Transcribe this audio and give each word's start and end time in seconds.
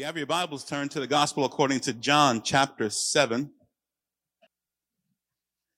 you 0.00 0.06
have 0.06 0.16
your 0.16 0.24
Bibles, 0.24 0.64
turned 0.64 0.90
to 0.92 0.98
the 0.98 1.06
Gospel 1.06 1.44
according 1.44 1.80
to 1.80 1.92
John 1.92 2.40
chapter 2.40 2.88
7. 2.88 3.50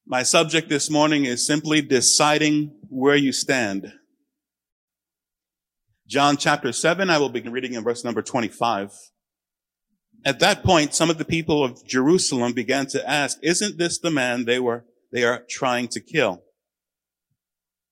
My 0.07 0.23
subject 0.23 0.69
this 0.69 0.89
morning 0.89 1.25
is 1.25 1.45
simply 1.45 1.83
deciding 1.83 2.73
where 2.89 3.17
you 3.17 3.33
stand. 3.33 3.93
John 6.07 6.37
chapter 6.37 6.71
7, 6.71 7.11
I 7.11 7.19
will 7.19 7.31
begin 7.31 7.51
reading 7.51 7.75
in 7.75 7.83
verse 7.83 8.05
number 8.05 8.23
25. 8.23 8.93
At 10.25 10.39
that 10.39 10.63
point, 10.63 10.95
some 10.95 11.11
of 11.11 11.19
the 11.19 11.25
people 11.25 11.65
of 11.65 11.85
Jerusalem 11.85 12.53
began 12.53 12.87
to 12.91 13.11
ask, 13.11 13.39
isn't 13.43 13.77
this 13.77 13.99
the 13.99 14.13
man 14.13 14.45
they 14.45 14.61
were, 14.61 14.85
they 15.11 15.25
are 15.25 15.43
trying 15.51 15.89
to 15.89 16.01
kill? 16.01 16.45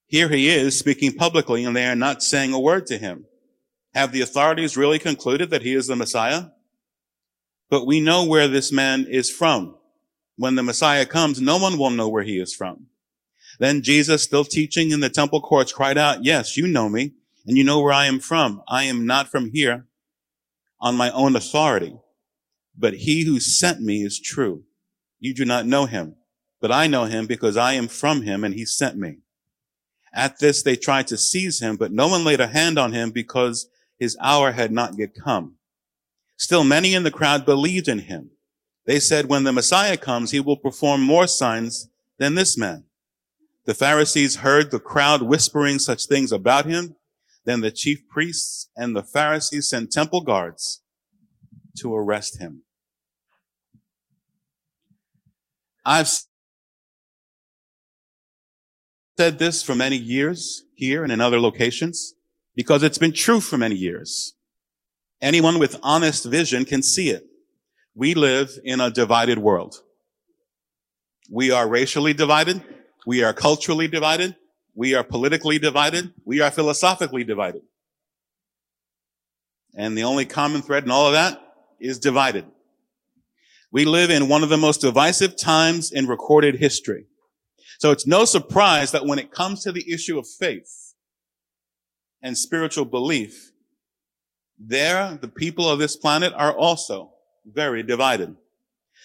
Here 0.06 0.28
he 0.28 0.48
is 0.48 0.78
speaking 0.78 1.12
publicly 1.12 1.64
and 1.64 1.74
they 1.74 1.88
are 1.88 1.96
not 1.96 2.22
saying 2.22 2.52
a 2.52 2.60
word 2.60 2.86
to 2.86 2.98
him. 2.98 3.26
Have 3.95 4.12
the 4.12 4.20
authorities 4.20 4.77
really 4.77 4.98
concluded 4.98 5.50
that 5.50 5.62
he 5.62 5.75
is 5.75 5.86
the 5.86 5.96
Messiah? 5.96 6.46
But 7.68 7.86
we 7.86 8.00
know 8.00 8.25
where 8.25 8.49
this 8.49 8.72
man 8.72 9.07
is 9.08 9.30
from. 9.30 9.76
When 10.36 10.54
the 10.54 10.63
Messiah 10.63 11.07
comes, 11.07 11.40
no 11.40 11.58
one 11.58 11.79
will 11.79 11.90
know 11.90 12.08
where 12.08 12.22
he 12.22 12.39
is 12.39 12.54
from. 12.54 12.86
Then 13.58 13.82
Jesus, 13.82 14.22
still 14.22 14.44
teaching 14.44 14.90
in 14.90 15.00
the 15.00 15.11
temple 15.11 15.40
courts, 15.40 15.72
cried 15.72 15.99
out, 15.99 16.25
yes, 16.25 16.57
you 16.57 16.66
know 16.66 16.89
me 16.89 17.13
and 17.46 17.58
you 17.58 17.64
know 17.64 17.80
where 17.80 17.93
I 17.93 18.07
am 18.07 18.21
from. 18.21 18.63
I 18.68 18.85
am 18.85 19.07
not 19.07 19.29
from 19.29 19.50
here 19.53 19.86
on 20.80 20.96
my 20.96 21.11
own 21.11 21.36
authority, 21.36 21.96
but 22.77 22.94
he 22.94 23.25
who 23.25 23.38
sent 23.38 23.80
me 23.80 24.02
is 24.02 24.18
true. 24.21 24.64
You 25.18 25.35
do 25.35 25.44
not 25.44 25.66
know 25.66 25.85
him, 25.85 26.16
but 26.61 26.72
I 26.72 26.86
know 26.86 27.04
him 27.04 27.27
because 27.27 27.57
I 27.57 27.75
am 27.75 27.88
from 27.88 28.22
him 28.22 28.44
and 28.44 28.54
he 28.54 28.64
sent 28.64 28.96
me. 28.96 29.18
At 30.13 30.38
this, 30.38 30.63
they 30.63 30.77
tried 30.77 31.07
to 31.08 31.18
seize 31.18 31.61
him, 31.61 31.77
but 31.77 31.93
no 31.93 32.08
one 32.08 32.25
laid 32.25 32.41
a 32.41 32.47
hand 32.47 32.78
on 32.78 32.92
him 32.92 33.11
because 33.11 33.69
his 34.00 34.17
hour 34.19 34.53
had 34.53 34.72
not 34.72 34.98
yet 34.98 35.14
come. 35.14 35.56
Still, 36.39 36.64
many 36.64 36.95
in 36.95 37.03
the 37.03 37.11
crowd 37.11 37.45
believed 37.45 37.86
in 37.86 37.98
him. 37.98 38.31
They 38.86 38.98
said, 38.98 39.28
when 39.28 39.45
the 39.45 39.53
Messiah 39.53 39.98
comes, 39.98 40.30
he 40.30 40.41
will 40.41 40.56
perform 40.56 41.02
more 41.02 41.27
signs 41.27 41.91
than 42.19 42.34
this 42.34 42.56
man. 42.56 42.84
The 43.66 43.74
Pharisees 43.74 44.36
heard 44.36 44.70
the 44.70 44.80
crowd 44.80 45.20
whispering 45.20 45.78
such 45.78 46.06
things 46.06 46.33
about 46.33 46.64
him. 46.64 46.97
Then 47.44 47.61
the 47.61 47.70
chief 47.70 48.08
priests 48.08 48.70
and 48.74 48.97
the 48.97 49.02
Pharisees 49.02 49.69
sent 49.69 49.92
temple 49.92 50.22
guards 50.22 50.80
to 51.78 51.94
arrest 51.94 52.41
him. 52.41 52.62
I've 55.84 56.08
said 59.19 59.39
this 59.39 59.62
for 59.62 59.74
many 59.74 59.96
years 59.96 60.64
here 60.74 61.02
and 61.02 61.12
in 61.12 61.20
other 61.20 61.39
locations 61.39 62.14
because 62.61 62.83
it's 62.83 62.98
been 62.98 63.14
true 63.14 63.41
for 63.41 63.56
many 63.56 63.75
years. 63.75 64.34
Anyone 65.22 65.58
with 65.58 65.80
honest 65.83 66.27
vision 66.27 66.67
can 66.67 66.83
see 66.83 67.08
it. 67.08 67.25
We 67.94 68.12
live 68.12 68.50
in 68.62 68.83
a 68.83 68.91
divided 68.91 69.39
world. 69.39 69.77
We 71.30 71.50
are 71.52 71.67
racially 71.67 72.12
divided. 72.12 72.62
We 73.06 73.22
are 73.22 73.33
culturally 73.33 73.89
divided. 73.89 74.36
We 74.75 74.94
are 74.94 75.02
politically 75.02 75.58
divided. 75.58 76.12
We 76.27 76.42
are 76.42 76.50
philosophically 76.50 77.25
divided. 77.25 77.62
And 79.74 79.97
the 79.97 80.05
only 80.05 80.27
common 80.27 80.61
thread 80.61 80.84
in 80.84 80.91
all 80.91 81.06
of 81.06 81.14
that 81.14 81.41
is 81.80 81.98
divided. 81.98 82.45
We 83.72 83.86
live 83.86 84.11
in 84.11 84.28
one 84.28 84.42
of 84.42 84.50
the 84.50 84.58
most 84.58 84.83
divisive 84.83 85.34
times 85.34 85.92
in 85.92 86.06
recorded 86.06 86.56
history. 86.56 87.06
So 87.78 87.91
it's 87.91 88.06
no 88.06 88.27
surprise 88.27 88.92
that 88.92 89.06
when 89.06 89.19
it 89.19 89.30
comes 89.30 89.62
to 89.62 89.72
the 89.72 89.91
issue 89.91 90.19
of 90.19 90.28
faith, 90.28 90.89
and 92.22 92.36
spiritual 92.36 92.84
belief, 92.84 93.52
there, 94.58 95.18
the 95.20 95.28
people 95.28 95.68
of 95.68 95.78
this 95.78 95.96
planet 95.96 96.32
are 96.34 96.52
also 96.52 97.12
very 97.46 97.82
divided. 97.82 98.36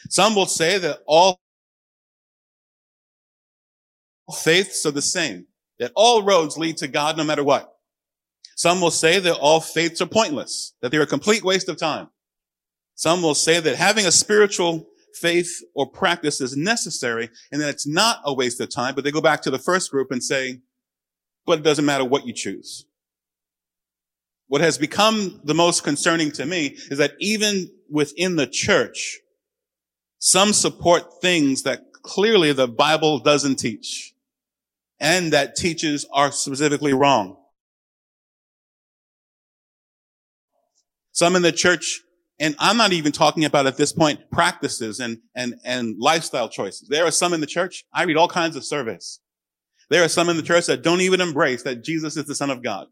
Some 0.09 0.35
will 0.35 0.45
say 0.45 0.77
that 0.77 0.99
all 1.07 1.39
faiths 4.33 4.85
are 4.85 4.91
the 4.91 5.01
same, 5.01 5.45
that 5.79 5.91
all 5.95 6.23
roads 6.23 6.57
lead 6.57 6.77
to 6.77 6.87
God 6.87 7.17
no 7.17 7.23
matter 7.23 7.43
what. 7.43 7.71
Some 8.55 8.81
will 8.81 8.91
say 8.91 9.19
that 9.19 9.35
all 9.35 9.59
faiths 9.59 10.01
are 10.01 10.07
pointless, 10.07 10.73
that 10.81 10.91
they're 10.91 11.01
a 11.01 11.07
complete 11.07 11.43
waste 11.43 11.69
of 11.69 11.77
time. 11.77 12.09
Some 12.95 13.21
will 13.21 13.35
say 13.35 13.59
that 13.59 13.75
having 13.75 14.05
a 14.05 14.11
spiritual 14.11 14.87
faith 15.13 15.61
or 15.73 15.89
practice 15.89 16.41
is 16.41 16.55
necessary 16.55 17.29
and 17.51 17.61
that 17.61 17.69
it's 17.69 17.87
not 17.87 18.21
a 18.25 18.33
waste 18.33 18.59
of 18.61 18.69
time, 18.69 18.95
but 18.95 19.03
they 19.03 19.11
go 19.11 19.21
back 19.21 19.41
to 19.41 19.51
the 19.51 19.59
first 19.59 19.91
group 19.91 20.11
and 20.11 20.23
say, 20.23 20.61
but 21.45 21.59
it 21.59 21.63
doesn't 21.63 21.85
matter 21.85 22.05
what 22.05 22.25
you 22.25 22.33
choose. 22.33 22.85
What 24.55 24.61
has 24.61 24.77
become 24.77 25.41
the 25.43 25.53
most 25.53 25.83
concerning 25.83 26.31
to 26.31 26.45
me 26.45 26.77
is 26.89 26.97
that 26.97 27.15
even 27.19 27.69
within 27.89 28.37
the 28.37 28.47
church, 28.47 29.19
some 30.19 30.53
support 30.53 31.21
things 31.21 31.63
that 31.63 31.81
clearly 32.03 32.53
the 32.53 32.65
Bible 32.65 33.19
doesn't 33.19 33.57
teach 33.57 34.13
and 34.97 35.33
that 35.33 35.57
teaches 35.57 36.05
are 36.13 36.31
specifically 36.31 36.93
wrong. 36.93 37.35
Some 41.11 41.35
in 41.35 41.41
the 41.41 41.51
church, 41.51 41.99
and 42.39 42.55
I'm 42.57 42.77
not 42.77 42.93
even 42.93 43.11
talking 43.11 43.43
about 43.43 43.67
at 43.67 43.75
this 43.75 43.91
point 43.91 44.31
practices 44.31 45.01
and, 45.01 45.17
and, 45.35 45.55
and 45.65 45.97
lifestyle 45.99 46.47
choices. 46.47 46.87
There 46.87 47.03
are 47.03 47.11
some 47.11 47.33
in 47.33 47.41
the 47.41 47.45
church, 47.45 47.83
I 47.93 48.03
read 48.03 48.15
all 48.15 48.29
kinds 48.29 48.55
of 48.55 48.63
surveys. 48.63 49.19
There 49.89 50.01
are 50.05 50.07
some 50.07 50.29
in 50.29 50.37
the 50.37 50.43
church 50.43 50.67
that 50.67 50.81
don't 50.81 51.01
even 51.01 51.19
embrace 51.19 51.63
that 51.63 51.83
Jesus 51.83 52.15
is 52.15 52.23
the 52.23 52.35
son 52.35 52.49
of 52.49 52.63
God. 52.63 52.87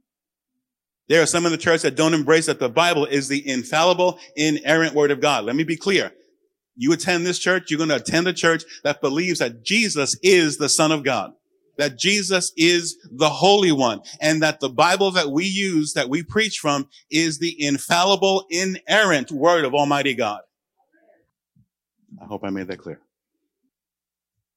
There 1.09 1.22
are 1.22 1.28
some 1.28 1.46
in 1.46 1.52
the 1.52 1.58
church 1.58 1.81
that 1.81 1.96
don't 1.96 2.14
embrace 2.14 2.46
that 2.46 2.59
the 2.59 2.69
Bible 2.69 3.06
is 3.06 3.28
the 3.28 3.47
infallible, 3.47 4.19
inerrant 4.36 4.96
word 4.96 5.12
of 5.12 5.19
God. 5.19 5.44
Let 5.46 5.56
me 5.56 5.64
be 5.64 5.75
clear. 5.75 6.12
You 6.75 6.94
attend 6.94 7.25
this 7.25 7.40
church, 7.40 7.69
you're 7.69 7.78
going 7.78 7.90
to 7.90 7.97
attend 7.97 8.28
a 8.28 8.34
church 8.34 8.64
that 8.84 9.02
believes 9.02 9.40
that 9.40 9.63
Jesus 9.63 10.18
is 10.24 10.58
the 10.58 10.69
son 10.69 10.92
of 10.92 11.03
God, 11.03 11.34
that 11.78 12.00
Jesus 12.00 12.52
is 12.58 12.97
the 13.12 13.30
Holy 13.30 13.72
One, 13.72 14.02
and 14.22 14.42
that 14.42 14.59
the 14.59 14.69
Bible 14.69 15.12
that 15.12 15.30
we 15.30 15.46
use, 15.46 15.94
that 15.94 16.09
we 16.09 16.24
preach 16.24 16.58
from 16.58 16.90
is 17.12 17.38
the 17.38 17.56
infallible, 17.63 18.46
inerrant 18.50 19.31
word 19.31 19.66
of 19.66 19.75
Almighty 19.75 20.16
God. 20.16 20.40
I 22.22 22.25
hope 22.25 22.44
I 22.44 22.50
made 22.50 22.68
that 22.68 22.80
clear. 22.80 23.00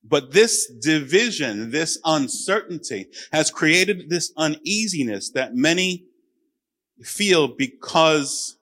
But 0.09 0.33
this 0.33 0.73
division, 0.81 1.71
this 1.71 1.99
uncertainty 2.05 3.09
has 3.33 3.51
created 3.51 4.09
this 4.09 4.33
uneasiness 4.37 5.31
that 5.33 5.55
many 5.55 6.05
feel 7.03 7.49
because 7.49 8.57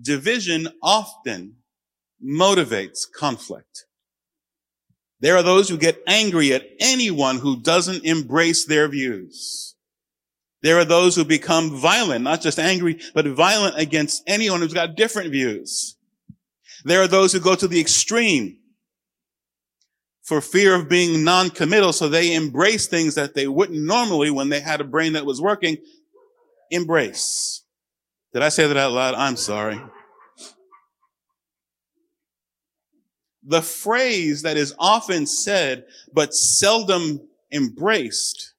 division 0.00 0.68
often 0.82 1.56
motivates 2.24 3.00
conflict. 3.10 3.86
There 5.20 5.36
are 5.36 5.42
those 5.42 5.68
who 5.68 5.76
get 5.76 6.02
angry 6.06 6.52
at 6.52 6.66
anyone 6.80 7.38
who 7.38 7.60
doesn't 7.60 8.04
embrace 8.04 8.64
their 8.64 8.88
views. 8.88 9.76
There 10.62 10.78
are 10.78 10.84
those 10.84 11.16
who 11.16 11.24
become 11.24 11.76
violent, 11.76 12.24
not 12.24 12.40
just 12.40 12.58
angry, 12.58 13.00
but 13.14 13.26
violent 13.26 13.78
against 13.78 14.22
anyone 14.26 14.60
who's 14.60 14.74
got 14.74 14.96
different 14.96 15.30
views. 15.30 15.96
There 16.84 17.02
are 17.02 17.08
those 17.08 17.32
who 17.32 17.40
go 17.40 17.54
to 17.54 17.68
the 17.68 17.80
extreme 17.80 18.58
for 20.22 20.40
fear 20.40 20.74
of 20.74 20.88
being 20.88 21.24
non-committal, 21.24 21.92
so 21.92 22.08
they 22.08 22.34
embrace 22.34 22.86
things 22.86 23.16
that 23.16 23.34
they 23.34 23.48
wouldn't 23.48 23.80
normally 23.80 24.30
when 24.30 24.48
they 24.48 24.60
had 24.60 24.80
a 24.80 24.84
brain 24.84 25.12
that 25.14 25.26
was 25.26 25.40
working 25.40 25.76
embrace. 26.72 27.62
Did 28.32 28.42
I 28.42 28.48
say 28.48 28.66
that 28.66 28.76
out 28.76 28.92
loud? 28.92 29.14
I'm 29.14 29.36
sorry. 29.36 29.80
The 33.44 33.62
phrase 33.62 34.42
that 34.42 34.56
is 34.56 34.74
often 34.78 35.26
said 35.26 35.84
but 36.12 36.34
seldom 36.34 37.28
embraced 37.52 38.54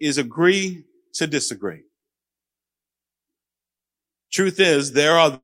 is 0.00 0.18
agree 0.18 0.84
to 1.14 1.26
disagree. 1.26 1.82
Truth 4.32 4.60
is, 4.60 4.92
there 4.92 5.18
are 5.18 5.40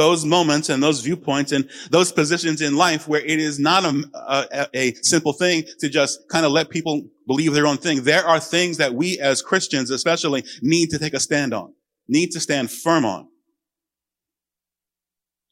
those 0.00 0.24
moments 0.24 0.70
and 0.70 0.82
those 0.82 1.02
viewpoints 1.02 1.52
and 1.52 1.68
those 1.90 2.10
positions 2.10 2.62
in 2.62 2.74
life 2.74 3.06
where 3.06 3.20
it 3.20 3.38
is 3.38 3.58
not 3.58 3.84
a, 3.84 4.02
a, 4.14 4.66
a, 4.74 4.94
simple 5.02 5.34
thing 5.34 5.62
to 5.78 5.90
just 5.90 6.26
kind 6.30 6.46
of 6.46 6.52
let 6.52 6.70
people 6.70 7.02
believe 7.26 7.52
their 7.52 7.66
own 7.66 7.76
thing. 7.76 8.02
There 8.02 8.26
are 8.26 8.40
things 8.40 8.78
that 8.78 8.94
we 8.94 9.18
as 9.20 9.42
Christians 9.42 9.90
especially 9.90 10.42
need 10.62 10.88
to 10.88 10.98
take 10.98 11.12
a 11.12 11.20
stand 11.20 11.52
on, 11.52 11.74
need 12.08 12.30
to 12.30 12.40
stand 12.40 12.70
firm 12.70 13.04
on. 13.04 13.28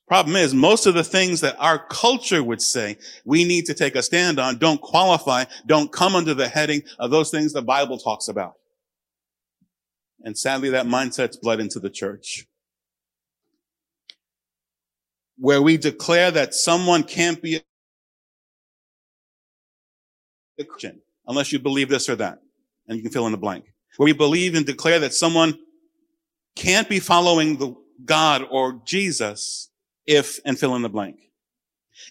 Problem 0.06 0.36
is, 0.36 0.54
most 0.54 0.86
of 0.86 0.94
the 0.94 1.04
things 1.04 1.42
that 1.42 1.56
our 1.58 1.78
culture 1.78 2.42
would 2.42 2.62
say 2.62 2.96
we 3.26 3.44
need 3.44 3.66
to 3.66 3.74
take 3.74 3.96
a 3.96 4.02
stand 4.02 4.40
on 4.40 4.56
don't 4.56 4.80
qualify, 4.80 5.44
don't 5.66 5.92
come 5.92 6.14
under 6.14 6.32
the 6.32 6.48
heading 6.48 6.80
of 6.98 7.10
those 7.10 7.30
things 7.30 7.52
the 7.52 7.60
Bible 7.60 7.98
talks 7.98 8.28
about. 8.28 8.54
And 10.24 10.38
sadly, 10.38 10.70
that 10.70 10.86
mindset's 10.86 11.36
bled 11.36 11.60
into 11.60 11.78
the 11.78 11.90
church 11.90 12.47
where 15.38 15.62
we 15.62 15.76
declare 15.76 16.30
that 16.30 16.54
someone 16.54 17.02
can't 17.04 17.40
be 17.40 17.60
a 20.58 20.64
Christian 20.64 21.00
unless 21.26 21.52
you 21.52 21.58
believe 21.58 21.88
this 21.88 22.08
or 22.08 22.16
that. 22.16 22.40
And 22.86 22.96
you 22.96 23.02
can 23.02 23.12
fill 23.12 23.26
in 23.26 23.32
the 23.32 23.38
blank. 23.38 23.64
Where 23.96 24.06
we 24.06 24.12
believe 24.12 24.54
and 24.54 24.66
declare 24.66 24.98
that 25.00 25.14
someone 25.14 25.58
can't 26.56 26.88
be 26.88 26.98
following 26.98 27.56
the 27.56 27.74
God 28.04 28.44
or 28.50 28.80
Jesus 28.84 29.70
if 30.06 30.40
and 30.44 30.58
fill 30.58 30.74
in 30.74 30.82
the 30.82 30.88
blank. 30.88 31.16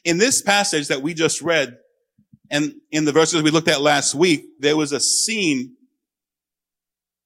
In 0.05 0.17
this 0.17 0.41
passage 0.41 0.87
that 0.89 1.01
we 1.01 1.13
just 1.13 1.41
read, 1.41 1.77
and 2.49 2.75
in 2.91 3.05
the 3.05 3.11
verses 3.11 3.41
we 3.41 3.51
looked 3.51 3.67
at 3.67 3.81
last 3.81 4.15
week, 4.15 4.45
there 4.59 4.77
was 4.77 4.91
a 4.91 4.99
scene 4.99 5.73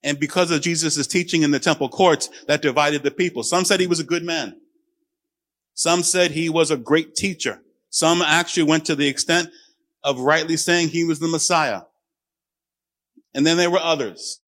and 0.03 0.19
because 0.19 0.49
of 0.51 0.61
Jesus' 0.61 1.05
teaching 1.05 1.43
in 1.43 1.51
the 1.51 1.59
temple 1.59 1.89
courts 1.89 2.29
that 2.47 2.61
divided 2.61 3.03
the 3.03 3.11
people. 3.11 3.43
Some 3.43 3.65
said 3.65 3.79
he 3.79 3.87
was 3.87 3.99
a 3.99 4.03
good 4.03 4.23
man. 4.23 4.59
Some 5.73 6.03
said 6.03 6.31
he 6.31 6.49
was 6.49 6.71
a 6.71 6.77
great 6.77 7.15
teacher. 7.15 7.61
Some 7.89 8.21
actually 8.21 8.63
went 8.63 8.85
to 8.85 8.95
the 8.95 9.07
extent 9.07 9.49
of 10.03 10.19
rightly 10.19 10.57
saying 10.57 10.89
he 10.89 11.03
was 11.03 11.19
the 11.19 11.27
Messiah. 11.27 11.81
And 13.33 13.45
then 13.45 13.57
there 13.57 13.71
were 13.71 13.79
others. 13.79 14.39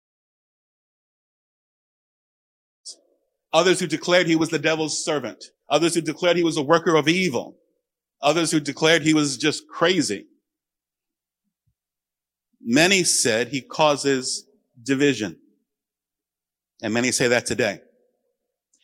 Others 3.53 3.81
who 3.81 3.87
declared 3.87 4.27
he 4.27 4.37
was 4.37 4.49
the 4.49 4.59
devil's 4.59 5.05
servant. 5.05 5.45
Others 5.69 5.95
who 5.95 6.01
declared 6.01 6.37
he 6.37 6.45
was 6.45 6.57
a 6.57 6.63
worker 6.63 6.97
of 6.97 7.09
evil. 7.09 7.57
Others 8.23 8.51
who 8.51 8.61
declared 8.61 9.03
he 9.03 9.15
was 9.15 9.37
just 9.37 9.69
crazy. 9.69 10.27
Many 12.61 13.05
said 13.05 13.49
he 13.49 13.61
causes 13.61 14.47
division. 14.83 15.37
And 16.83 16.95
many 16.95 17.13
say 17.13 17.29
that 17.29 17.47
today. 17.47 17.81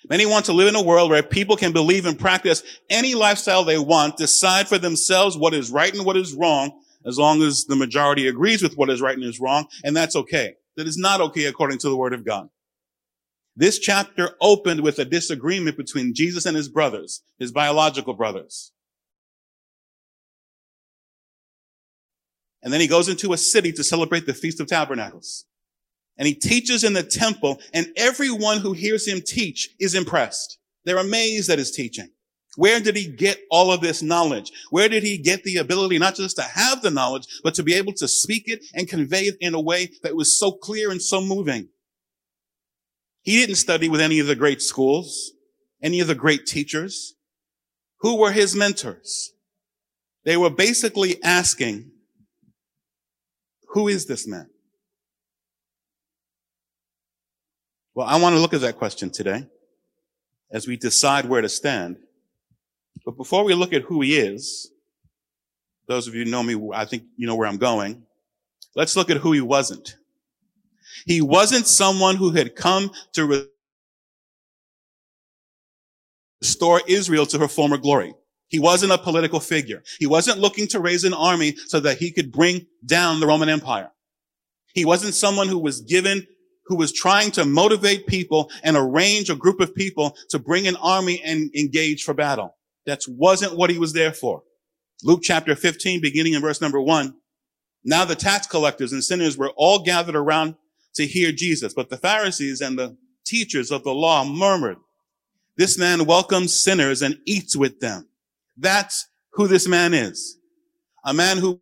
Many 0.09 0.27
want 0.27 0.47
to 0.47 0.53
live 0.53 0.69
in 0.69 0.77
a 0.77 0.83
world 0.83 1.11
where 1.11 1.23
people 1.23 1.57
can 1.57 1.73
believe 1.73 2.07
and 2.07 2.19
practice 2.19 2.63
any 2.89 3.15
lifestyle 3.15 3.65
they 3.65 3.79
want, 3.79 4.17
decide 4.17 4.69
for 4.69 4.79
themselves 4.79 5.37
what 5.37 5.55
is 5.55 5.71
right 5.71 5.93
and 5.93 6.07
what 6.07 6.17
is 6.17 6.35
wrong, 6.35 6.81
as 7.05 7.19
long 7.19 7.43
as 7.43 7.65
the 7.65 7.77
majority 7.77 8.29
agrees 8.29 8.63
with 8.63 8.77
what 8.77 8.91
is 8.91 9.01
right 9.01 9.17
and 9.17 9.25
is 9.25 9.41
wrong, 9.41 9.67
and 9.83 9.97
that's 9.97 10.15
okay. 10.15 10.55
That 10.77 10.87
is 10.87 10.97
not 10.97 11.21
okay 11.21 11.47
according 11.47 11.79
to 11.79 11.89
the 11.89 11.97
word 11.97 12.15
of 12.15 12.25
God. 12.25 12.49
This 13.57 13.81
chapter 13.81 14.37
opened 14.41 14.83
with 14.83 15.01
a 15.01 15.05
disagreement 15.05 15.77
between 15.77 16.15
Jesus 16.15 16.47
and 16.47 16.57
his 16.57 16.69
brothers, 16.69 17.23
his 17.41 17.51
biological 17.51 18.15
brothers. 18.15 18.71
And 22.63 22.73
then 22.73 22.81
he 22.81 22.87
goes 22.87 23.09
into 23.09 23.33
a 23.33 23.37
city 23.37 23.73
to 23.73 23.83
celebrate 23.83 24.27
the 24.27 24.35
Feast 24.35 24.61
of 24.61 24.69
Tabernacles 24.69 25.45
and 26.19 26.27
he 26.27 26.35
teaches 26.35 26.85
in 26.85 26.93
the 26.93 27.03
temple 27.03 27.61
and 27.73 27.87
everyone 27.97 28.59
who 28.59 28.73
hears 28.73 29.07
him 29.07 29.21
teach 29.25 29.71
is 29.81 29.95
impressed. 29.95 30.59
They're 30.85 30.99
amazed 30.99 31.49
at 31.49 31.59
his 31.59 31.71
teaching. 31.71 32.11
Where 32.57 32.81
did 32.81 32.97
he 32.97 33.07
get 33.07 33.39
all 33.51 33.71
of 33.71 33.81
this 33.81 34.03
knowledge? 34.03 34.51
Where 34.71 34.89
did 34.89 35.05
he 35.05 35.17
get 35.17 35.45
the 35.45 35.59
ability 35.59 35.99
not 35.99 36.17
just 36.17 36.37
to 36.37 36.43
have 36.43 36.83
the 36.83 36.91
knowledge, 36.91 37.29
but 37.45 37.55
to 37.55 37.63
be 37.63 37.75
able 37.75 37.93
to 37.95 38.09
speak 38.09 38.45
it 38.47 38.65
and 38.75 38.89
convey 38.89 39.23
it 39.23 39.37
in 39.41 39.55
a 39.55 39.61
way 39.61 39.91
that 40.03 40.17
was 40.17 40.37
so 40.37 40.51
clear 40.51 40.91
and 40.91 41.01
so 41.01 41.21
moving? 41.21 41.69
He 43.23 43.37
didn't 43.37 43.57
study 43.57 43.89
with 43.89 44.01
any 44.01 44.19
of 44.19 44.27
the 44.27 44.35
great 44.35 44.61
schools, 44.61 45.33
any 45.83 46.01
of 46.01 46.09
the 46.09 46.15
great 46.17 46.47
teachers. 46.47 47.15
Who 48.01 48.19
were 48.19 48.33
his 48.33 48.57
mentors? 48.57 49.33
They 50.25 50.37
were 50.37 50.51
basically 50.51 51.23
asking, 51.23 51.93
who 53.69 53.87
is 53.87 54.07
this 54.07 54.27
man? 54.27 54.51
Well, 57.99 58.07
I 58.07 58.15
want 58.21 58.37
to 58.37 58.41
look 58.41 58.55
at 58.55 58.61
that 58.61 58.77
question 58.77 59.11
today 59.11 59.45
as 60.53 60.69
we 60.69 60.77
decide 60.77 61.25
where 61.25 61.41
to 61.41 61.49
stand. 61.49 61.97
But 63.05 63.17
before 63.17 63.43
we 63.43 63.55
look 63.55 63.73
at 63.73 63.83
who 63.83 64.03
he 64.03 64.17
is, 64.17 64.71
those 65.89 66.07
of 66.07 66.15
you 66.15 66.25
know 66.25 66.45
me, 66.45 66.71
I 66.73 66.85
think 66.85 67.03
you 67.17 67.27
know 67.27 67.35
where 67.35 67.49
I'm 67.49 67.57
going. 67.57 68.05
Let's 68.77 68.95
look 68.95 69.11
at 69.11 69.17
who 69.17 69.33
he 69.33 69.41
wasn't. 69.41 69.97
He 71.07 71.21
wasn't 71.21 71.67
someone 71.67 72.15
who 72.15 72.31
had 72.31 72.55
come 72.55 72.93
to 73.15 73.49
restore 76.41 76.83
Israel 76.87 77.27
to 77.27 77.39
her 77.41 77.49
former 77.49 77.79
glory. 77.79 78.15
He 78.47 78.61
wasn't 78.61 78.93
a 78.93 78.99
political 78.99 79.41
figure. 79.41 79.83
He 79.99 80.07
wasn't 80.07 80.39
looking 80.39 80.69
to 80.69 80.79
raise 80.79 81.03
an 81.03 81.15
army 81.15 81.57
so 81.67 81.81
that 81.81 81.99
he 81.99 82.13
could 82.13 82.31
bring 82.31 82.65
down 82.87 83.19
the 83.19 83.27
Roman 83.27 83.49
Empire. 83.49 83.91
He 84.73 84.85
wasn't 84.85 85.15
someone 85.15 85.49
who 85.49 85.59
was 85.59 85.81
given 85.81 86.29
who 86.69 86.77
was 86.77 86.93
trying 86.93 87.31
to 87.33 87.47
motivate 87.47 88.07
people 88.07 88.51
and 88.63 88.77
arrange 88.77 89.31
a 89.31 89.35
group 89.35 89.59
of 89.59 89.75
people 89.75 90.17
to 90.29 90.39
bring 90.39 90.69
an 90.69 90.77
army 90.77 91.21
and 91.25 91.51
engage 91.57 92.05
for 92.05 92.13
battle. 92.13 92.55
That 92.85 93.03
wasn't 93.09 93.57
what 93.57 93.71
he 93.71 93.79
was 93.79 93.95
there 93.95 94.13
for. 94.13 94.43
Luke 95.03 95.21
chapter 95.23 95.57
15, 95.57 96.01
beginning 96.01 96.35
in 96.35 96.43
verse 96.43 96.61
number 96.61 96.81
one. 96.81 97.15
Now 97.85 98.05
the 98.05 98.15
tax 98.15 98.47
collectors 98.47 98.93
and 98.93 99.03
sinners 99.03 99.39
were 99.39 99.53
all 99.57 99.83
gathered 99.83 100.17
around 100.17 100.57
to 100.95 101.07
hear 101.07 101.33
Jesus, 101.33 101.73
but 101.73 101.89
the 101.89 101.97
Pharisees 101.97 102.61
and 102.61 102.79
the 102.79 102.97
teachers 103.25 103.71
of 103.71 103.83
the 103.85 103.95
law 103.95 104.25
murmured, 104.25 104.79
this 105.57 105.79
man 105.79 106.05
welcomes 106.05 106.55
sinners 106.55 107.01
and 107.01 107.19
eats 107.25 107.57
with 107.57 107.81
them. 107.81 108.09
That's 108.57 109.09
who 109.31 109.49
this 109.49 109.67
man 109.67 109.95
is. 109.95 110.39
A 111.05 111.15
man 111.15 111.39
who 111.39 111.61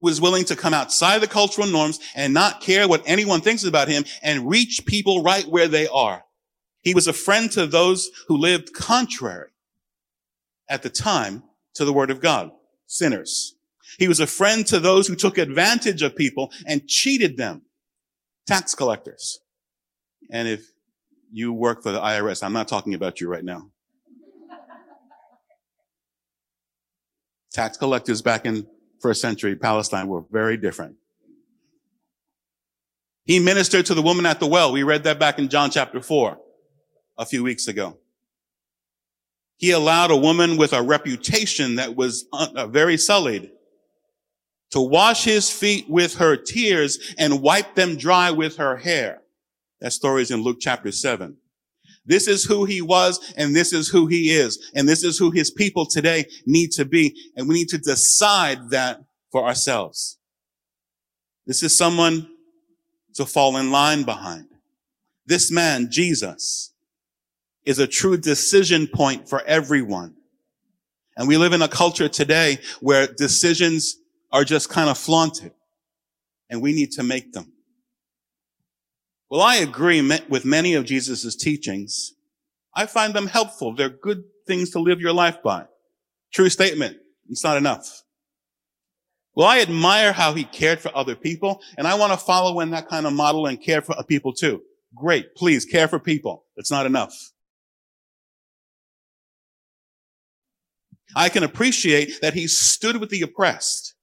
was 0.00 0.20
willing 0.20 0.44
to 0.44 0.56
come 0.56 0.74
outside 0.74 1.20
the 1.20 1.26
cultural 1.26 1.66
norms 1.66 1.98
and 2.14 2.34
not 2.34 2.60
care 2.60 2.86
what 2.86 3.02
anyone 3.06 3.40
thinks 3.40 3.64
about 3.64 3.88
him 3.88 4.04
and 4.22 4.48
reach 4.48 4.84
people 4.86 5.22
right 5.22 5.46
where 5.46 5.68
they 5.68 5.88
are. 5.88 6.22
He 6.82 6.94
was 6.94 7.08
a 7.08 7.12
friend 7.12 7.50
to 7.52 7.66
those 7.66 8.10
who 8.28 8.36
lived 8.36 8.72
contrary 8.72 9.50
at 10.68 10.82
the 10.82 10.90
time 10.90 11.42
to 11.74 11.84
the 11.84 11.92
word 11.92 12.10
of 12.10 12.20
God, 12.20 12.50
sinners. 12.86 13.54
He 13.98 14.08
was 14.08 14.20
a 14.20 14.26
friend 14.26 14.66
to 14.66 14.78
those 14.78 15.08
who 15.08 15.16
took 15.16 15.38
advantage 15.38 16.02
of 16.02 16.14
people 16.14 16.52
and 16.66 16.86
cheated 16.86 17.36
them, 17.36 17.62
tax 18.46 18.74
collectors. 18.74 19.40
And 20.30 20.46
if 20.46 20.66
you 21.32 21.52
work 21.52 21.82
for 21.82 21.92
the 21.92 22.00
IRS, 22.00 22.42
I'm 22.42 22.52
not 22.52 22.68
talking 22.68 22.94
about 22.94 23.20
you 23.20 23.28
right 23.28 23.44
now. 23.44 23.70
Tax 27.52 27.78
collectors 27.78 28.20
back 28.20 28.44
in 28.44 28.66
first 29.00 29.20
century 29.20 29.56
Palestine 29.56 30.08
were 30.08 30.24
very 30.30 30.56
different. 30.56 30.96
He 33.24 33.40
ministered 33.40 33.86
to 33.86 33.94
the 33.94 34.02
woman 34.02 34.24
at 34.24 34.40
the 34.40 34.46
well. 34.46 34.72
We 34.72 34.84
read 34.84 35.04
that 35.04 35.18
back 35.18 35.38
in 35.38 35.48
John 35.48 35.70
chapter 35.70 36.00
four 36.00 36.38
a 37.18 37.26
few 37.26 37.42
weeks 37.42 37.66
ago. 37.66 37.98
He 39.56 39.70
allowed 39.70 40.10
a 40.10 40.16
woman 40.16 40.56
with 40.56 40.72
a 40.72 40.82
reputation 40.82 41.76
that 41.76 41.96
was 41.96 42.26
uh, 42.32 42.66
very 42.66 42.96
sullied 42.96 43.50
to 44.70 44.80
wash 44.80 45.24
his 45.24 45.50
feet 45.50 45.88
with 45.88 46.16
her 46.16 46.36
tears 46.36 47.14
and 47.18 47.40
wipe 47.40 47.74
them 47.74 47.96
dry 47.96 48.30
with 48.30 48.56
her 48.56 48.76
hair. 48.76 49.22
That 49.80 49.92
story 49.92 50.22
is 50.22 50.30
in 50.30 50.42
Luke 50.42 50.58
chapter 50.60 50.92
seven. 50.92 51.36
This 52.06 52.28
is 52.28 52.44
who 52.44 52.64
he 52.64 52.80
was 52.80 53.34
and 53.36 53.54
this 53.54 53.72
is 53.72 53.88
who 53.88 54.06
he 54.06 54.30
is. 54.30 54.70
And 54.74 54.88
this 54.88 55.02
is 55.02 55.18
who 55.18 55.30
his 55.30 55.50
people 55.50 55.86
today 55.86 56.26
need 56.46 56.70
to 56.72 56.84
be. 56.84 57.16
And 57.36 57.48
we 57.48 57.54
need 57.54 57.68
to 57.68 57.78
decide 57.78 58.70
that 58.70 59.02
for 59.32 59.44
ourselves. 59.44 60.18
This 61.46 61.62
is 61.62 61.76
someone 61.76 62.28
to 63.14 63.26
fall 63.26 63.56
in 63.56 63.70
line 63.70 64.04
behind. 64.04 64.46
This 65.26 65.50
man, 65.50 65.90
Jesus, 65.90 66.72
is 67.64 67.78
a 67.78 67.86
true 67.86 68.16
decision 68.16 68.86
point 68.86 69.28
for 69.28 69.42
everyone. 69.42 70.14
And 71.16 71.26
we 71.26 71.36
live 71.36 71.52
in 71.52 71.62
a 71.62 71.68
culture 71.68 72.08
today 72.08 72.58
where 72.80 73.06
decisions 73.06 73.96
are 74.32 74.44
just 74.44 74.68
kind 74.68 74.88
of 74.88 74.98
flaunted 74.98 75.52
and 76.50 76.62
we 76.62 76.72
need 76.72 76.92
to 76.92 77.02
make 77.02 77.32
them. 77.32 77.52
Well, 79.28 79.42
I 79.42 79.56
agree 79.56 80.00
with 80.28 80.44
many 80.44 80.74
of 80.74 80.84
Jesus' 80.84 81.34
teachings. 81.34 82.12
I 82.74 82.86
find 82.86 83.14
them 83.14 83.26
helpful. 83.26 83.74
They're 83.74 83.88
good 83.88 84.24
things 84.46 84.70
to 84.70 84.78
live 84.78 85.00
your 85.00 85.12
life 85.12 85.42
by. 85.42 85.64
True 86.32 86.48
statement. 86.48 86.98
It's 87.28 87.42
not 87.42 87.56
enough. 87.56 88.02
Well, 89.34 89.46
I 89.46 89.60
admire 89.60 90.12
how 90.12 90.32
he 90.34 90.44
cared 90.44 90.80
for 90.80 90.96
other 90.96 91.14
people, 91.14 91.60
and 91.76 91.86
I 91.86 91.96
want 91.96 92.12
to 92.12 92.18
follow 92.18 92.60
in 92.60 92.70
that 92.70 92.88
kind 92.88 93.06
of 93.06 93.12
model 93.12 93.46
and 93.46 93.60
care 93.60 93.82
for 93.82 93.94
people 94.04 94.32
too. 94.32 94.62
Great. 94.94 95.34
Please 95.34 95.64
care 95.64 95.88
for 95.88 95.98
people. 95.98 96.44
It's 96.56 96.70
not 96.70 96.86
enough. 96.86 97.14
I 101.14 101.28
can 101.28 101.42
appreciate 101.42 102.20
that 102.20 102.34
he 102.34 102.46
stood 102.46 102.98
with 102.98 103.10
the 103.10 103.22
oppressed 103.22 103.95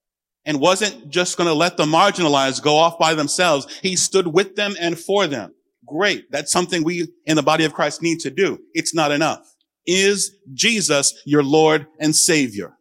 and 0.46 0.60
wasn't 0.60 1.10
just 1.10 1.38
going 1.38 1.48
to 1.48 1.54
let 1.54 1.78
the 1.78 1.86
marginalized 1.86 2.62
go 2.62 2.76
off 2.76 3.00
by 3.00 3.14
themselves. 3.14 3.80
He 3.82 3.96
stood 3.96 4.28
with 4.28 4.56
them 4.56 4.76
and 4.80 4.98
for 4.98 5.28
them. 5.28 5.54
Great. 5.86 6.32
That's 6.32 6.52
something 6.52 6.84
we 6.84 7.08
in 7.26 7.36
the 7.36 7.44
body 7.44 7.66
of 7.66 7.74
Christ 7.74 8.02
need 8.02 8.20
to 8.22 8.32
do. 8.32 8.60
It's 8.74 8.94
not 8.94 9.12
enough. 9.12 9.56
Is 9.86 10.38
Jesus 10.54 11.22
your 11.26 11.44
Lord 11.44 11.88
and 12.00 12.16
Savior? 12.16 12.78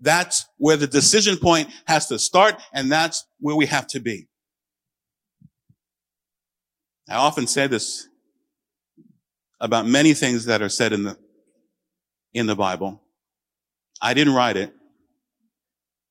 That's 0.00 0.46
where 0.58 0.76
the 0.76 0.86
decision 0.86 1.36
point 1.36 1.68
has 1.86 2.08
to 2.08 2.18
start 2.18 2.60
and 2.72 2.90
that's 2.90 3.24
where 3.38 3.54
we 3.54 3.66
have 3.66 3.86
to 3.88 4.00
be. 4.00 4.28
I 7.08 7.16
often 7.16 7.46
say 7.46 7.66
this 7.66 8.08
about 9.60 9.86
many 9.86 10.14
things 10.14 10.46
that 10.46 10.62
are 10.62 10.68
said 10.68 10.92
in 10.92 11.04
the, 11.04 11.16
in 12.34 12.46
the 12.46 12.56
Bible. 12.56 13.00
I 14.00 14.14
didn't 14.14 14.34
write 14.34 14.56
it. 14.56 14.74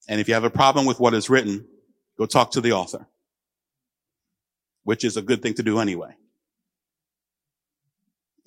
And 0.07 0.19
if 0.19 0.27
you 0.27 0.33
have 0.33 0.43
a 0.43 0.49
problem 0.49 0.85
with 0.85 0.99
what 0.99 1.13
is 1.13 1.29
written, 1.29 1.65
go 2.17 2.25
talk 2.25 2.51
to 2.51 2.61
the 2.61 2.73
author. 2.73 3.07
which 4.83 5.03
is 5.03 5.17
a 5.17 5.21
good 5.21 5.41
thing 5.41 5.53
to 5.55 5.63
do 5.63 5.79
anyway. 5.79 6.15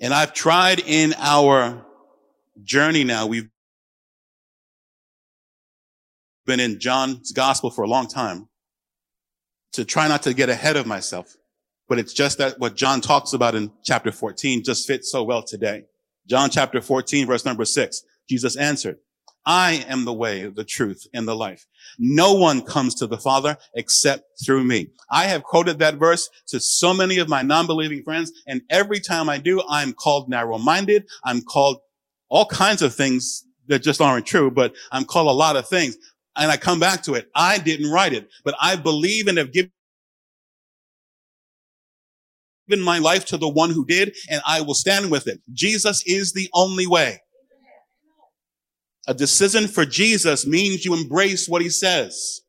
And 0.00 0.12
I've 0.12 0.34
tried 0.34 0.80
in 0.80 1.14
our 1.18 1.87
journey 2.62 3.04
now, 3.04 3.26
we've 3.26 3.49
been 6.46 6.61
in 6.61 6.80
John's 6.80 7.32
gospel 7.32 7.70
for 7.70 7.82
a 7.84 7.88
long 7.88 8.08
time 8.08 8.49
to 9.73 9.84
try 9.84 10.08
not 10.08 10.23
to 10.23 10.34
get 10.34 10.49
ahead 10.49 10.76
of 10.76 10.87
myself. 10.87 11.37
But 11.88 11.99
it's 11.99 12.12
just 12.12 12.38
that 12.38 12.58
what 12.58 12.76
John 12.76 13.00
talks 13.00 13.32
about 13.32 13.54
in 13.54 13.70
chapter 13.84 14.11
14 14.11 14.64
just 14.64 14.87
fits 14.87 15.11
so 15.11 15.23
well 15.23 15.42
today. 15.42 15.84
John 16.26 16.50
chapter 16.50 16.80
14, 16.80 17.26
verse 17.26 17.44
number 17.44 17.64
six, 17.64 18.02
Jesus 18.28 18.56
answered, 18.56 18.99
I 19.47 19.85
am 19.89 20.05
the 20.05 20.13
way, 20.13 20.47
the 20.47 20.65
truth, 20.65 21.07
and 21.13 21.29
the 21.29 21.37
life. 21.37 21.67
No 21.99 22.33
one 22.33 22.63
comes 22.63 22.95
to 22.97 23.07
the 23.07 23.19
Father 23.19 23.57
except 23.75 24.25
through 24.45 24.65
me. 24.65 24.89
I 25.11 25.25
have 25.25 25.43
quoted 25.43 25.79
that 25.81 25.97
verse 25.97 26.31
to 26.49 26.61
so 26.61 26.95
many 26.95 27.19
of 27.19 27.29
my 27.29 27.43
non-believing 27.43 28.05
friends, 28.05 28.33
and 28.47 28.63
every 28.71 29.01
time 29.01 29.29
I 29.29 29.39
do, 29.39 29.63
I'm 29.69 29.93
called 29.93 30.29
narrow-minded. 30.29 31.07
I'm 31.25 31.43
called 31.43 31.79
all 32.31 32.47
kinds 32.47 32.81
of 32.83 32.95
things 32.95 33.45
that 33.69 33.83
just 33.83 34.01
aren't 34.01 34.27
true, 34.27 34.51
but 34.51 34.75
I'm 34.93 35.05
called 35.05 35.29
a 35.29 35.33
lot 35.33 35.57
of 35.57 35.69
things. 35.69 35.97
And 36.37 36.51
I 36.51 36.57
come 36.57 36.81
back 36.81 37.03
to 37.05 37.15
it. 37.15 37.29
I 37.35 37.59
didn't 37.59 37.91
write 37.91 38.13
it, 38.13 38.29
but 38.45 38.55
I 38.61 38.77
believe 38.77 39.29
and 39.29 39.39
have 39.39 39.53
given 39.53 39.71
my 42.79 42.99
life 42.99 43.25
to 43.27 43.37
the 43.37 43.49
one 43.49 43.71
who 43.71 43.85
did, 43.85 44.17
and 44.31 44.41
I 44.47 44.63
will 44.63 44.75
stand 44.75 45.11
with 45.11 45.29
it. 45.29 45.41
Jesus 45.53 46.03
is 46.07 46.33
the 46.33 46.49
only 46.55 46.87
way. 46.87 47.21
A 49.06 49.14
decision 49.14 49.68
for 49.68 49.84
Jesus 49.84 50.46
means 50.46 50.84
you 50.84 50.94
embrace 50.94 51.49
what 51.49 51.62
he 51.62 51.68
says. 51.68 52.40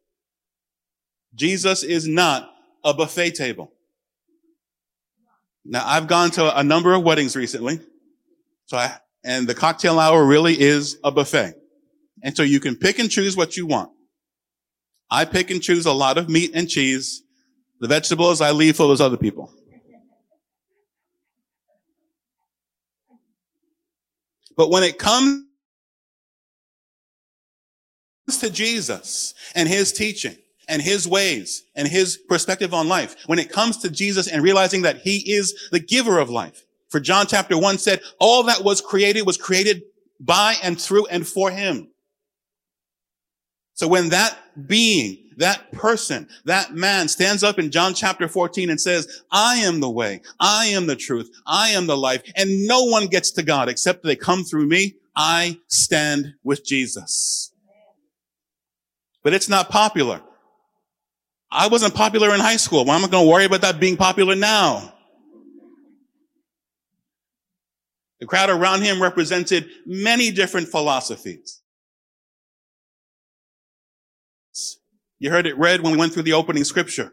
Jesus 1.34 1.84
is 1.84 2.08
not 2.08 2.50
a 2.84 2.94
buffet 2.94 3.32
table. 3.32 3.74
Now, 5.66 5.84
I've 5.86 6.08
gone 6.08 6.30
to 6.32 6.58
a 6.58 6.64
number 6.64 6.94
of 6.94 7.04
weddings 7.04 7.36
recently. 7.36 7.82
So 8.68 8.78
I, 8.78 8.96
and 9.24 9.48
the 9.48 9.56
cocktail 9.56 10.00
hour 10.00 10.24
really 10.24 10.60
is 10.60 10.98
a 11.04 11.12
buffet. 11.12 11.56
And 12.24 12.38
so 12.38 12.44
you 12.44 12.60
can 12.60 12.76
pick 12.76 13.00
and 13.00 13.10
choose 13.10 13.36
what 13.36 13.58
you 13.58 13.66
want. 13.66 13.92
I 15.10 15.26
pick 15.26 15.52
and 15.52 15.62
choose 15.62 15.86
a 15.86 15.92
lot 15.92 16.18
of 16.18 16.30
meat 16.30 16.52
and 16.54 16.70
cheese. 16.70 17.24
The 17.82 17.88
vegetables 17.88 18.42
I 18.42 18.52
leave 18.52 18.78
for 18.78 18.88
those 18.88 19.02
other 19.02 19.18
people. 19.18 19.52
But 24.56 24.70
when 24.70 24.84
it 24.84 24.98
comes 24.98 25.45
to 28.28 28.50
Jesus 28.50 29.34
and 29.54 29.70
his 29.70 29.92
teaching 29.92 30.36
and 30.68 30.82
his 30.82 31.08
ways 31.08 31.64
and 31.76 31.88
his 31.88 32.18
perspective 32.18 32.74
on 32.74 32.88
life, 32.88 33.16
when 33.28 33.40
it 33.40 33.52
comes 33.52 33.78
to 33.78 33.90
Jesus 33.90 34.28
and 34.28 34.44
realizing 34.44 34.82
that 34.82 34.98
he 34.98 35.32
is 35.32 35.70
the 35.72 35.80
giver 35.80 36.18
of 36.18 36.30
life, 36.30 36.66
for 36.90 37.00
John 37.00 37.28
chapter 37.28 37.58
one 37.58 37.78
said, 37.78 38.02
all 38.20 38.44
that 38.44 38.64
was 38.64 38.82
created 38.82 39.26
was 39.26 39.38
created 39.38 39.84
by 40.20 40.56
and 40.64 40.80
through 40.80 41.06
and 41.08 41.28
for 41.28 41.52
him. 41.52 41.90
So 43.74 43.88
when 43.88 44.10
that 44.10 44.38
being, 44.68 45.18
that 45.38 45.72
person, 45.74 46.30
that 46.46 46.74
man 46.74 47.10
stands 47.10 47.44
up 47.44 47.60
in 47.60 47.70
John 47.70 47.94
chapter 47.94 48.28
14 48.28 48.70
and 48.70 48.80
says, 48.80 49.24
I 49.32 49.58
am 49.58 49.82
the 49.82 49.90
way, 49.90 50.22
I 50.40 50.68
am 50.68 50.88
the 50.88 50.96
truth, 50.96 51.30
I 51.46 51.72
am 51.72 51.86
the 51.86 51.98
life, 51.98 52.24
and 52.38 52.66
no 52.66 52.86
one 52.86 53.08
gets 53.08 53.32
to 53.32 53.44
God 53.44 53.68
except 53.68 54.04
they 54.04 54.16
come 54.16 54.46
through 54.46 54.68
me, 54.68 54.96
I 55.16 55.60
stand 55.68 56.36
with 56.44 56.66
Jesus 56.66 57.52
but 59.26 59.34
it's 59.34 59.50
not 59.50 59.70
popular. 59.70 60.22
I 61.52 61.68
wasn't 61.68 61.96
popular 61.96 62.36
in 62.36 62.40
high 62.40 62.58
school. 62.58 62.86
Why 62.86 62.96
am 62.96 63.04
I 63.04 63.08
going 63.08 63.26
to 63.26 63.30
worry 63.30 63.46
about 63.46 63.62
that 63.62 63.80
being 63.80 63.98
popular 63.98 64.36
now? 64.36 64.94
The 68.20 68.28
crowd 68.28 68.52
around 68.52 68.84
him 68.84 69.02
represented 69.02 69.68
many 69.84 70.30
different 70.30 70.68
philosophies. 70.68 71.64
You 75.18 75.32
heard 75.32 75.48
it 75.48 75.58
read 75.58 75.82
when 75.82 75.92
we 75.92 75.98
went 75.98 76.14
through 76.14 76.24
the 76.24 76.34
opening 76.34 76.64
scripture 76.64 77.12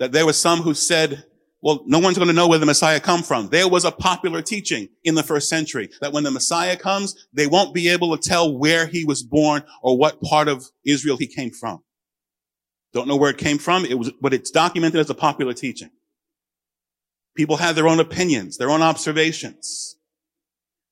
that 0.00 0.10
there 0.10 0.26
were 0.26 0.32
some 0.32 0.62
who 0.62 0.74
said 0.74 1.26
well, 1.66 1.82
no 1.84 1.98
one's 1.98 2.16
going 2.16 2.28
to 2.28 2.32
know 2.32 2.46
where 2.46 2.60
the 2.60 2.64
Messiah 2.64 3.00
come 3.00 3.24
from. 3.24 3.48
There 3.48 3.66
was 3.66 3.84
a 3.84 3.90
popular 3.90 4.40
teaching 4.40 4.88
in 5.02 5.16
the 5.16 5.24
first 5.24 5.48
century 5.48 5.90
that 6.00 6.12
when 6.12 6.22
the 6.22 6.30
Messiah 6.30 6.76
comes, 6.76 7.26
they 7.32 7.48
won't 7.48 7.74
be 7.74 7.88
able 7.88 8.16
to 8.16 8.22
tell 8.22 8.56
where 8.56 8.86
he 8.86 9.04
was 9.04 9.24
born 9.24 9.64
or 9.82 9.98
what 9.98 10.20
part 10.20 10.46
of 10.46 10.70
Israel 10.84 11.16
he 11.16 11.26
came 11.26 11.50
from. 11.50 11.82
Don't 12.92 13.08
know 13.08 13.16
where 13.16 13.30
it 13.30 13.38
came 13.38 13.58
from. 13.58 13.84
It 13.84 13.98
was, 13.98 14.12
but 14.20 14.32
it's 14.32 14.52
documented 14.52 15.00
as 15.00 15.10
a 15.10 15.14
popular 15.14 15.52
teaching. 15.52 15.90
People 17.34 17.56
had 17.56 17.74
their 17.74 17.88
own 17.88 17.98
opinions, 17.98 18.58
their 18.58 18.70
own 18.70 18.80
observations. 18.80 19.96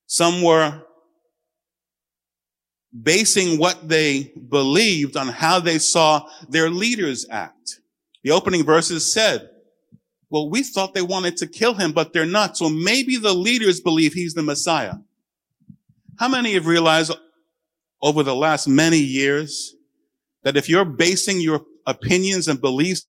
Some 0.07 0.41
were 0.43 0.81
basing 3.01 3.59
what 3.59 3.87
they 3.87 4.33
believed 4.49 5.15
on 5.15 5.29
how 5.29 5.61
they 5.61 5.79
saw 5.79 6.27
their 6.49 6.69
leaders 6.69 7.25
act. 7.31 7.79
The 8.23 8.31
opening 8.31 8.65
verses 8.65 9.09
said, 9.09 9.51
well, 10.35 10.49
we 10.49 10.63
thought 10.63 10.93
they 10.93 11.01
wanted 11.01 11.37
to 11.37 11.47
kill 11.47 11.75
him, 11.75 11.93
but 11.93 12.11
they're 12.11 12.25
not. 12.25 12.57
So 12.57 12.67
maybe 12.67 13.15
the 13.15 13.33
leaders 13.33 13.79
believe 13.79 14.11
he's 14.11 14.33
the 14.33 14.43
Messiah. 14.43 14.95
How 16.19 16.27
many 16.27 16.55
have 16.55 16.67
realized 16.67 17.13
over 18.01 18.21
the 18.21 18.35
last 18.35 18.67
many 18.67 18.97
years 18.97 19.75
that 20.43 20.57
if 20.57 20.67
you're 20.67 20.83
basing 20.83 21.39
your 21.39 21.61
opinions 21.87 22.49
and 22.49 22.59
beliefs 22.59 23.07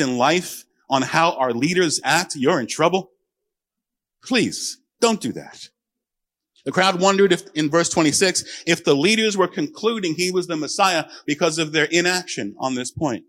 in 0.00 0.16
life 0.16 0.64
on 0.88 1.02
how 1.02 1.32
our 1.32 1.52
leaders 1.52 2.00
act, 2.02 2.34
you're 2.34 2.58
in 2.58 2.66
trouble? 2.66 3.10
Please 4.24 4.78
don't 5.02 5.20
do 5.20 5.32
that. 5.32 5.68
The 6.64 6.72
crowd 6.72 7.02
wondered 7.02 7.34
if, 7.34 7.42
in 7.54 7.68
verse 7.68 7.90
26, 7.90 8.62
if 8.66 8.82
the 8.82 8.96
leaders 8.96 9.36
were 9.36 9.46
concluding 9.46 10.14
he 10.14 10.30
was 10.30 10.46
the 10.46 10.56
Messiah 10.56 11.04
because 11.26 11.58
of 11.58 11.72
their 11.72 11.84
inaction 11.84 12.54
on 12.58 12.74
this 12.76 12.90
point. 12.90 13.24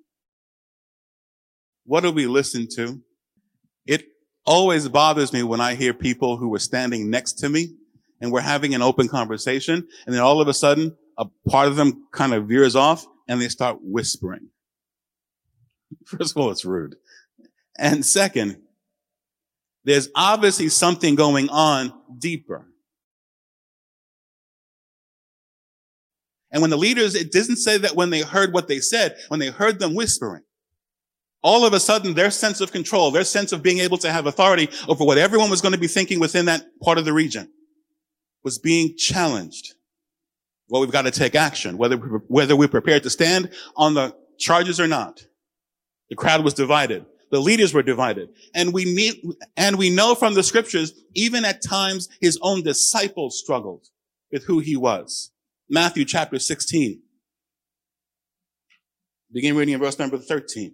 What 1.86 2.02
do 2.02 2.12
we 2.12 2.28
listen 2.28 2.68
to? 2.76 3.02
It 3.86 4.06
always 4.46 4.88
bothers 4.88 5.34
me 5.34 5.44
when 5.44 5.62
I 5.62 5.76
hear 5.76 5.94
people 5.94 6.38
who 6.38 6.54
are 6.56 6.60
standing 6.60 7.10
next 7.10 7.34
to 7.40 7.50
me 7.50 7.76
and 8.22 8.32
we're 8.32 8.42
having 8.42 8.74
an 8.74 8.82
open 8.82 9.08
conversation 9.08 9.88
and 10.06 10.16
then 10.16 10.22
all 10.22 10.42
of 10.42 10.48
a 10.48 10.54
sudden 10.54 10.96
a 11.18 11.26
part 11.48 11.68
of 11.68 11.76
them 11.76 12.08
kind 12.12 12.34
of 12.34 12.48
veers 12.48 12.76
off 12.76 13.06
and 13.28 13.42
they 13.42 13.50
start 13.50 13.78
whispering. 13.82 14.50
First 16.06 16.36
of 16.36 16.42
all, 16.42 16.52
it's 16.52 16.66
rude. 16.66 16.96
And 17.78 18.06
second, 18.06 18.62
there's 19.84 20.10
obviously 20.16 20.70
something 20.70 21.16
going 21.16 21.50
on 21.50 21.94
deeper. 22.18 22.68
And 26.52 26.62
when 26.62 26.70
the 26.70 26.78
leaders, 26.78 27.16
it 27.16 27.32
doesn't 27.32 27.58
say 27.58 27.80
that 27.80 27.96
when 27.96 28.12
they 28.12 28.22
heard 28.22 28.54
what 28.54 28.68
they 28.68 28.80
said, 28.80 29.18
when 29.28 29.40
they 29.40 29.50
heard 29.50 29.80
them 29.80 29.96
whispering, 29.96 30.44
all 31.44 31.66
of 31.66 31.74
a 31.74 31.80
sudden 31.80 32.14
their 32.14 32.32
sense 32.32 32.62
of 32.62 32.72
control, 32.72 33.12
their 33.12 33.24
sense 33.24 33.52
of 33.52 33.62
being 33.62 33.80
able 33.80 33.98
to 34.00 34.12
have 34.12 34.26
authority 34.26 34.70
over 34.88 35.04
what 35.04 35.18
everyone 35.18 35.50
was 35.50 35.62
going 35.62 35.74
to 35.74 35.80
be 35.80 35.88
thinking 35.88 36.20
within 36.20 36.46
that 36.46 36.66
part 36.82 36.98
of 36.98 37.06
the 37.06 37.14
region 37.14 37.52
was 38.44 38.58
being 38.58 38.96
challenged. 38.98 39.76
Well, 40.70 40.82
we've 40.82 40.92
got 40.92 41.04
to 41.04 41.12
take 41.12 41.36
action, 41.36 41.78
whether, 41.78 41.98
whether 41.98 42.56
we're 42.56 42.68
prepared 42.68 43.04
to 43.04 43.10
stand 43.10 43.52
on 43.76 43.94
the 43.94 44.16
charges 44.40 44.80
or 44.80 44.88
not. 44.88 45.26
The 46.10 46.16
crowd 46.16 46.44
was 46.44 46.54
divided. 46.54 47.06
The 47.32 47.40
leaders 47.40 47.74
were 47.74 47.84
divided. 47.84 48.30
And 48.56 48.74
we 48.74 48.86
need, 48.86 49.16
and 49.58 49.78
we 49.78 49.90
know 49.90 50.16
from 50.16 50.34
the 50.34 50.44
scriptures, 50.44 50.94
even 51.14 51.46
at 51.46 51.64
times 51.64 52.08
his 52.22 52.40
own 52.42 52.64
disciples 52.64 53.40
struggled 53.40 53.88
with 54.32 54.46
who 54.46 54.60
he 54.60 54.76
was. 54.76 55.32
Matthew 55.70 56.06
chapter 56.06 56.40
16. 56.40 57.02
Begin 59.32 59.56
reading 59.56 59.74
in 59.74 59.80
verse 59.80 59.98
number 59.98 60.18
13 60.18 60.74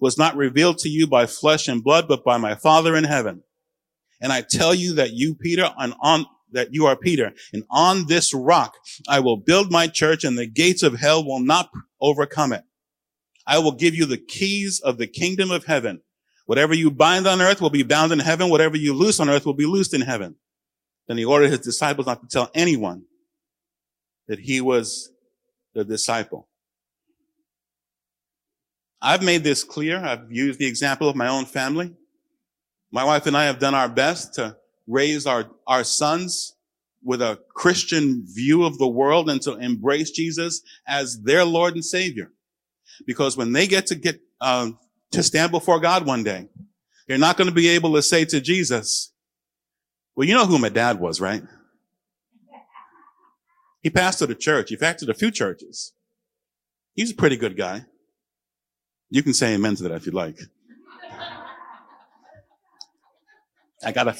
was 0.00 0.18
not 0.18 0.36
revealed 0.36 0.78
to 0.78 0.88
you 0.88 1.06
by 1.06 1.26
flesh 1.26 1.68
and 1.68 1.84
blood, 1.84 2.08
but 2.08 2.24
by 2.24 2.38
my 2.38 2.54
Father 2.54 2.96
in 2.96 3.04
heaven. 3.04 3.42
And 4.20 4.32
I 4.32 4.42
tell 4.42 4.74
you 4.74 4.94
that 4.94 5.12
you, 5.12 5.34
Peter, 5.34 5.70
and 5.78 5.94
on, 6.00 6.26
that 6.52 6.74
you 6.74 6.86
are 6.86 6.96
Peter, 6.96 7.32
and 7.52 7.64
on 7.70 8.06
this 8.06 8.34
rock 8.34 8.74
I 9.08 9.20
will 9.20 9.36
build 9.36 9.70
my 9.70 9.86
church 9.86 10.24
and 10.24 10.36
the 10.36 10.46
gates 10.46 10.82
of 10.82 10.98
hell 10.98 11.24
will 11.24 11.40
not 11.40 11.70
overcome 12.00 12.52
it. 12.52 12.64
I 13.46 13.58
will 13.58 13.72
give 13.72 13.94
you 13.94 14.06
the 14.06 14.18
keys 14.18 14.80
of 14.80 14.98
the 14.98 15.06
kingdom 15.06 15.50
of 15.50 15.64
heaven. 15.64 16.02
Whatever 16.46 16.74
you 16.74 16.90
bind 16.90 17.26
on 17.26 17.40
earth 17.40 17.60
will 17.60 17.70
be 17.70 17.84
bound 17.84 18.12
in 18.12 18.18
heaven. 18.18 18.48
Whatever 18.50 18.76
you 18.76 18.92
loose 18.92 19.20
on 19.20 19.28
earth 19.28 19.46
will 19.46 19.54
be 19.54 19.66
loosed 19.66 19.94
in 19.94 20.00
heaven. 20.00 20.36
Then 21.06 21.16
he 21.16 21.24
ordered 21.24 21.50
his 21.50 21.60
disciples 21.60 22.06
not 22.06 22.20
to 22.22 22.28
tell 22.28 22.50
anyone 22.54 23.04
that 24.28 24.40
he 24.40 24.60
was 24.60 25.10
the 25.74 25.84
disciple. 25.84 26.49
I've 29.02 29.22
made 29.22 29.44
this 29.44 29.64
clear. 29.64 29.98
I've 29.98 30.30
used 30.30 30.58
the 30.58 30.66
example 30.66 31.08
of 31.08 31.16
my 31.16 31.28
own 31.28 31.46
family. 31.46 31.94
My 32.90 33.04
wife 33.04 33.26
and 33.26 33.36
I 33.36 33.44
have 33.44 33.58
done 33.58 33.74
our 33.74 33.88
best 33.88 34.34
to 34.34 34.56
raise 34.86 35.26
our, 35.26 35.50
our 35.66 35.84
sons 35.84 36.54
with 37.02 37.22
a 37.22 37.38
Christian 37.54 38.24
view 38.26 38.64
of 38.64 38.78
the 38.78 38.88
world 38.88 39.30
and 39.30 39.40
to 39.42 39.54
embrace 39.56 40.10
Jesus 40.10 40.62
as 40.86 41.22
their 41.22 41.44
Lord 41.44 41.74
and 41.74 41.84
Savior. 41.84 42.32
Because 43.06 43.36
when 43.36 43.52
they 43.52 43.66
get 43.66 43.86
to 43.86 43.94
get, 43.94 44.20
uh, 44.40 44.70
to 45.12 45.22
stand 45.22 45.50
before 45.50 45.80
God 45.80 46.04
one 46.04 46.22
day, 46.22 46.48
they're 47.08 47.16
not 47.16 47.36
going 47.36 47.48
to 47.48 47.54
be 47.54 47.68
able 47.68 47.94
to 47.94 48.02
say 48.02 48.24
to 48.26 48.40
Jesus, 48.40 49.12
well, 50.14 50.28
you 50.28 50.34
know 50.34 50.46
who 50.46 50.58
my 50.58 50.68
dad 50.68 51.00
was, 51.00 51.20
right? 51.20 51.42
He 53.82 53.88
pastored 53.88 54.28
a 54.28 54.34
church. 54.34 54.68
He 54.68 54.76
pastored 54.76 55.08
a 55.08 55.14
few 55.14 55.30
churches. 55.30 55.92
He's 56.94 57.12
a 57.12 57.14
pretty 57.14 57.36
good 57.36 57.56
guy. 57.56 57.86
You 59.10 59.22
can 59.22 59.34
say 59.34 59.54
amen 59.54 59.76
to 59.76 59.82
that 59.84 59.92
if 59.92 60.06
you'd 60.06 60.14
like. 60.14 60.38
I 63.84 63.92
got 63.92 64.08
a, 64.08 64.16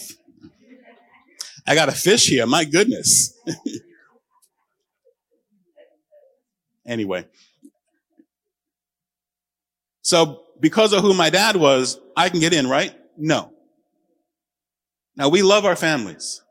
I 1.66 1.74
got 1.74 1.88
a 1.88 1.92
fish 1.92 2.26
here. 2.26 2.46
My 2.46 2.64
goodness. 2.64 3.38
anyway. 6.86 7.26
So 10.02 10.42
because 10.58 10.92
of 10.92 11.02
who 11.02 11.14
my 11.14 11.30
dad 11.30 11.56
was, 11.56 11.98
I 12.16 12.28
can 12.28 12.40
get 12.40 12.52
in, 12.52 12.68
right? 12.68 12.94
No. 13.16 13.52
Now 15.16 15.28
we 15.28 15.42
love 15.42 15.64
our 15.64 15.76
families. 15.76 16.42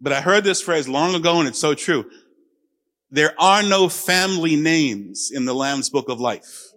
But 0.00 0.12
I 0.12 0.20
heard 0.20 0.42
this 0.42 0.60
phrase 0.60 0.88
long 0.88 1.14
ago 1.14 1.38
and 1.38 1.46
it's 1.46 1.60
so 1.60 1.74
true. 1.74 2.10
There 3.10 3.40
are 3.40 3.62
no 3.62 3.88
family 3.88 4.56
names 4.56 5.30
in 5.32 5.44
the 5.44 5.54
Lamb's 5.54 5.90
Book 5.90 6.08
of 6.08 6.18
Life. 6.18 6.71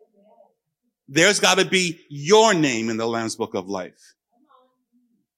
There's 1.07 1.39
got 1.39 1.59
to 1.59 1.65
be 1.65 1.99
your 2.09 2.53
name 2.53 2.89
in 2.89 2.97
the 2.97 3.07
Lamb's 3.07 3.35
Book 3.35 3.53
of 3.53 3.67
Life. 3.67 4.15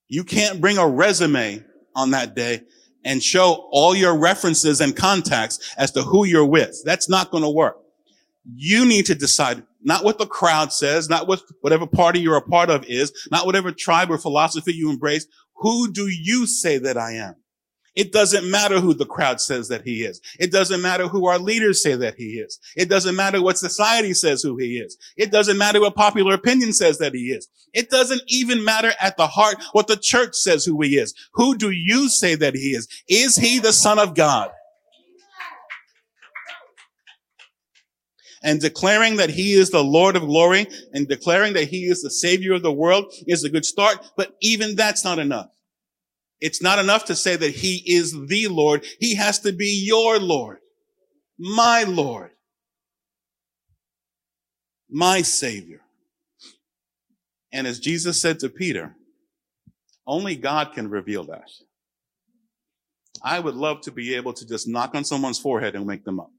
You 0.07 0.23
can't 0.23 0.61
bring 0.61 0.77
a 0.77 0.87
resume 0.87 1.63
on 1.95 2.11
that 2.11 2.35
day 2.35 2.61
and 3.03 3.21
show 3.21 3.67
all 3.71 3.95
your 3.95 4.17
references 4.17 4.79
and 4.79 4.95
contacts 4.95 5.75
as 5.77 5.91
to 5.91 6.01
who 6.01 6.25
you're 6.25 6.45
with. 6.45 6.81
That's 6.85 7.09
not 7.09 7.31
going 7.31 7.43
to 7.43 7.49
work. 7.49 7.77
You 8.55 8.85
need 8.85 9.05
to 9.07 9.15
decide 9.15 9.63
not 9.81 10.05
what 10.05 10.17
the 10.17 10.25
crowd 10.25 10.71
says, 10.71 11.09
not 11.09 11.27
what 11.27 11.41
whatever 11.61 11.85
party 11.85 12.19
you're 12.19 12.37
a 12.37 12.41
part 12.41 12.69
of 12.69 12.85
is, 12.85 13.11
not 13.29 13.45
whatever 13.45 13.71
tribe 13.71 14.09
or 14.09 14.17
philosophy 14.17 14.73
you 14.73 14.89
embrace. 14.89 15.27
Who 15.57 15.91
do 15.91 16.07
you 16.07 16.47
say 16.47 16.77
that 16.77 16.97
I 16.97 17.13
am? 17.13 17.35
It 17.97 18.11
doesn't 18.11 18.49
matter 18.49 18.79
who 18.79 18.93
the 18.93 19.07
crowd 19.07 19.41
says 19.41 19.69
that 19.69 19.81
he 19.81 20.03
is. 20.03 20.21
It 20.39 20.51
doesn't 20.51 20.83
matter 20.83 21.07
who 21.07 21.25
our 21.25 21.39
leaders 21.39 21.81
say 21.81 21.95
that 21.95 22.13
he 22.13 22.33
is. 22.35 22.59
It 22.75 22.89
doesn't 22.89 23.15
matter 23.15 23.41
what 23.41 23.57
society 23.57 24.13
says 24.13 24.43
who 24.43 24.55
he 24.55 24.77
is. 24.77 24.99
It 25.17 25.31
doesn't 25.31 25.57
matter 25.57 25.81
what 25.81 25.95
popular 25.95 26.35
opinion 26.35 26.73
says 26.73 26.99
that 26.99 27.15
he 27.15 27.31
is. 27.31 27.47
It 27.73 27.89
doesn't 27.89 28.21
even 28.27 28.63
matter 28.63 28.93
at 29.01 29.17
the 29.17 29.25
heart 29.25 29.55
what 29.71 29.87
the 29.87 29.97
church 29.97 30.35
says 30.35 30.63
who 30.63 30.79
he 30.79 30.97
is. 30.97 31.15
Who 31.33 31.57
do 31.57 31.71
you 31.71 32.07
say 32.07 32.35
that 32.35 32.53
he 32.53 32.75
is? 32.75 32.87
Is 33.09 33.35
he 33.35 33.57
the 33.57 33.73
son 33.73 33.97
of 33.97 34.13
God? 34.13 34.51
and 38.43 38.61
declaring 38.61 39.15
that 39.17 39.31
he 39.31 39.53
is 39.53 39.71
the 39.71 39.83
Lord 39.83 40.15
of 40.15 40.21
glory 40.21 40.67
and 40.93 41.07
declaring 41.07 41.53
that 41.53 41.67
he 41.67 41.85
is 41.85 42.03
the 42.03 42.11
savior 42.11 42.53
of 42.53 42.61
the 42.61 42.71
world 42.71 43.11
is 43.25 43.43
a 43.43 43.49
good 43.49 43.65
start, 43.65 44.11
but 44.15 44.35
even 44.41 44.75
that's 44.75 45.03
not 45.03 45.17
enough. 45.17 45.47
It's 46.39 46.61
not 46.61 46.79
enough 46.79 47.05
to 47.05 47.15
say 47.15 47.35
that 47.35 47.55
he 47.55 47.83
is 47.85 48.11
the 48.27 48.47
Lord. 48.47 48.85
He 48.99 49.15
has 49.15 49.39
to 49.39 49.51
be 49.51 49.83
your 49.85 50.19
Lord, 50.19 50.59
my 51.37 51.83
Lord, 51.83 52.31
my 54.89 55.21
Savior. 55.21 55.81
And 57.51 57.65
as 57.65 57.79
Jesus 57.79 58.21
said 58.21 58.39
to 58.39 58.49
Peter, 58.49 58.95
only 60.05 60.35
God 60.35 60.73
can 60.73 60.89
reveal 60.89 61.23
that. 61.25 61.49
I 63.23 63.39
would 63.39 63.55
love 63.55 63.81
to 63.81 63.91
be 63.91 64.15
able 64.15 64.33
to 64.33 64.47
just 64.47 64.67
knock 64.67 64.93
on 64.93 65.03
someone's 65.03 65.39
forehead 65.39 65.75
and 65.75 65.87
wake 65.87 66.05
them 66.05 66.19
up. 66.19 66.31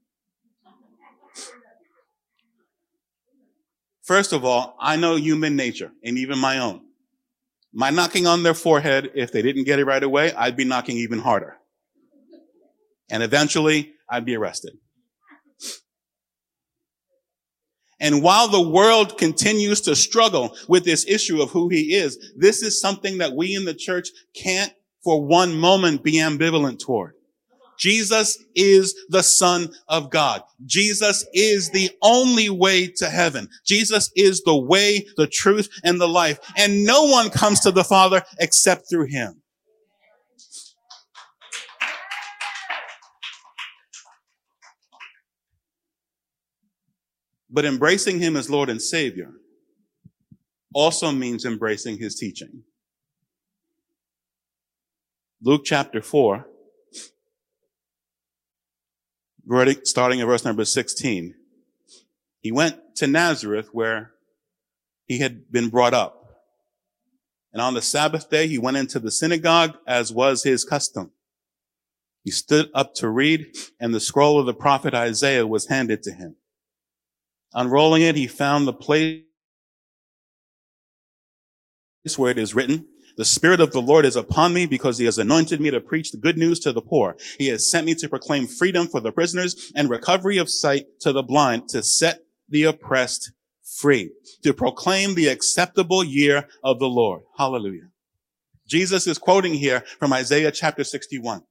First 4.03 4.33
of 4.33 4.43
all, 4.45 4.75
I 4.79 4.95
know 4.95 5.17
human 5.17 5.55
nature 5.55 5.91
and 6.03 6.17
even 6.17 6.39
my 6.39 6.59
own. 6.59 6.81
My 7.73 7.89
knocking 7.91 8.25
on 8.25 8.43
their 8.43 8.53
forehead, 8.53 9.11
if 9.13 9.31
they 9.31 9.41
didn't 9.41 9.65
get 9.65 9.79
it 9.79 9.85
right 9.85 10.03
away, 10.03 10.33
I'd 10.33 10.57
be 10.57 10.65
knocking 10.65 10.97
even 10.97 11.19
harder. 11.19 11.57
And 13.11 13.21
eventually, 13.21 13.93
I'd 14.09 14.25
be 14.25 14.35
arrested. 14.35 14.73
And 17.99 18.23
while 18.23 18.47
the 18.47 18.69
world 18.69 19.17
continues 19.17 19.81
to 19.81 19.95
struggle 19.95 20.55
with 20.67 20.85
this 20.85 21.05
issue 21.07 21.41
of 21.41 21.51
who 21.51 21.69
he 21.69 21.93
is, 21.95 22.33
this 22.37 22.63
is 22.63 22.79
something 22.79 23.17
that 23.17 23.35
we 23.35 23.53
in 23.53 23.65
the 23.65 23.73
church 23.73 24.09
can't 24.33 24.73
for 25.03 25.25
one 25.25 25.55
moment 25.55 26.03
be 26.03 26.13
ambivalent 26.13 26.79
toward. 26.79 27.13
Jesus 27.79 28.37
is 28.55 28.93
the 29.07 29.23
son 29.23 29.69
of 29.87 30.11
God. 30.11 30.43
Jesus 30.65 31.25
is 31.33 31.71
the 31.71 31.89
only 32.01 32.49
way 32.49 32.87
to 32.97 33.09
heaven. 33.09 33.47
Jesus 33.65 34.11
is 34.15 34.41
the 34.43 34.55
way, 34.55 35.07
the 35.15 35.27
truth, 35.27 35.69
and 35.83 35.99
the 35.99 36.07
life. 36.07 36.39
And 36.57 36.85
no 36.85 37.05
one 37.05 37.29
comes 37.29 37.61
to 37.61 37.71
the 37.71 37.85
Father 37.85 38.21
except 38.39 38.89
through 38.89 39.07
him. 39.07 39.41
But 47.49 47.65
embracing 47.65 48.19
him 48.19 48.35
as 48.35 48.49
Lord 48.49 48.69
and 48.69 48.81
Savior 48.81 49.31
also 50.73 51.11
means 51.11 51.45
embracing 51.45 51.97
his 51.97 52.15
teaching. 52.15 52.63
Luke 55.41 55.61
chapter 55.63 56.01
4 56.01 56.45
starting 59.83 60.21
at 60.21 60.27
verse 60.27 60.45
number 60.45 60.63
16. 60.63 61.33
He 62.41 62.51
went 62.51 62.95
to 62.97 63.07
Nazareth 63.07 63.69
where 63.73 64.11
he 65.05 65.19
had 65.19 65.51
been 65.51 65.69
brought 65.69 65.93
up. 65.93 66.15
And 67.51 67.61
on 67.61 67.73
the 67.73 67.81
Sabbath 67.81 68.29
day, 68.29 68.47
he 68.47 68.59
went 68.59 68.77
into 68.77 68.99
the 68.99 69.09
synagogue 69.09 69.75
as 69.87 70.13
was 70.13 70.43
his 70.43 70.63
custom. 70.63 71.11
He 72.23 72.31
stood 72.31 72.69
up 72.75 72.93
to 72.95 73.09
read 73.09 73.55
and 73.79 73.93
the 73.93 73.99
scroll 73.99 74.39
of 74.39 74.45
the 74.45 74.53
prophet 74.53 74.93
Isaiah 74.93 75.47
was 75.47 75.67
handed 75.67 76.03
to 76.03 76.11
him. 76.11 76.35
Unrolling 77.53 78.03
it, 78.03 78.15
he 78.15 78.27
found 78.27 78.67
the 78.67 78.73
place 78.73 79.23
where 82.17 82.29
it 82.29 82.37
is 82.37 82.53
written, 82.53 82.85
the 83.19 83.25
Spirit 83.25 83.59
of 83.59 83.73
the 83.73 83.81
Lord 83.81 84.05
is 84.05 84.15
upon 84.15 84.53
me 84.53 84.65
because 84.65 84.97
he 84.97 85.03
has 85.03 85.17
anointed 85.17 85.59
me 85.59 85.69
to 85.71 85.81
preach 85.81 86.13
the 86.13 86.17
good 86.17 86.37
news 86.37 86.57
to 86.61 86.71
the 86.71 86.81
poor. 86.81 87.17
He 87.37 87.47
has 87.47 87.69
sent 87.69 87.85
me 87.85 87.93
to 87.95 88.07
proclaim 88.07 88.47
freedom 88.47 88.87
for 88.87 89.01
the 89.01 89.11
prisoners 89.11 89.73
and 89.75 89.89
recovery 89.89 90.37
of 90.37 90.49
sight 90.49 90.85
to 91.01 91.11
the 91.11 91.21
blind, 91.21 91.67
to 91.69 91.83
set 91.83 92.21
the 92.47 92.63
oppressed 92.63 93.33
free, 93.77 94.11
to 94.43 94.53
proclaim 94.53 95.15
the 95.15 95.27
acceptable 95.27 96.01
year 96.01 96.47
of 96.63 96.79
the 96.79 96.87
Lord. 96.87 97.23
Hallelujah. 97.37 97.89
Jesus 98.65 99.05
is 99.05 99.17
quoting 99.17 99.53
here 99.53 99.83
from 99.99 100.13
Isaiah 100.13 100.51
chapter 100.51 100.85
61. 100.85 101.41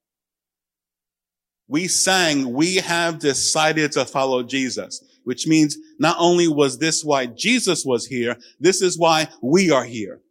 We 1.68 1.86
sang, 1.86 2.54
we 2.54 2.76
have 2.76 3.18
decided 3.18 3.92
to 3.92 4.06
follow 4.06 4.42
Jesus, 4.42 5.04
which 5.24 5.46
means 5.46 5.76
not 5.98 6.16
only 6.18 6.48
was 6.48 6.78
this 6.78 7.04
why 7.04 7.26
Jesus 7.26 7.84
was 7.84 8.06
here, 8.06 8.38
this 8.58 8.80
is 8.80 8.98
why 8.98 9.28
we 9.42 9.70
are 9.70 9.84
here 9.84 10.22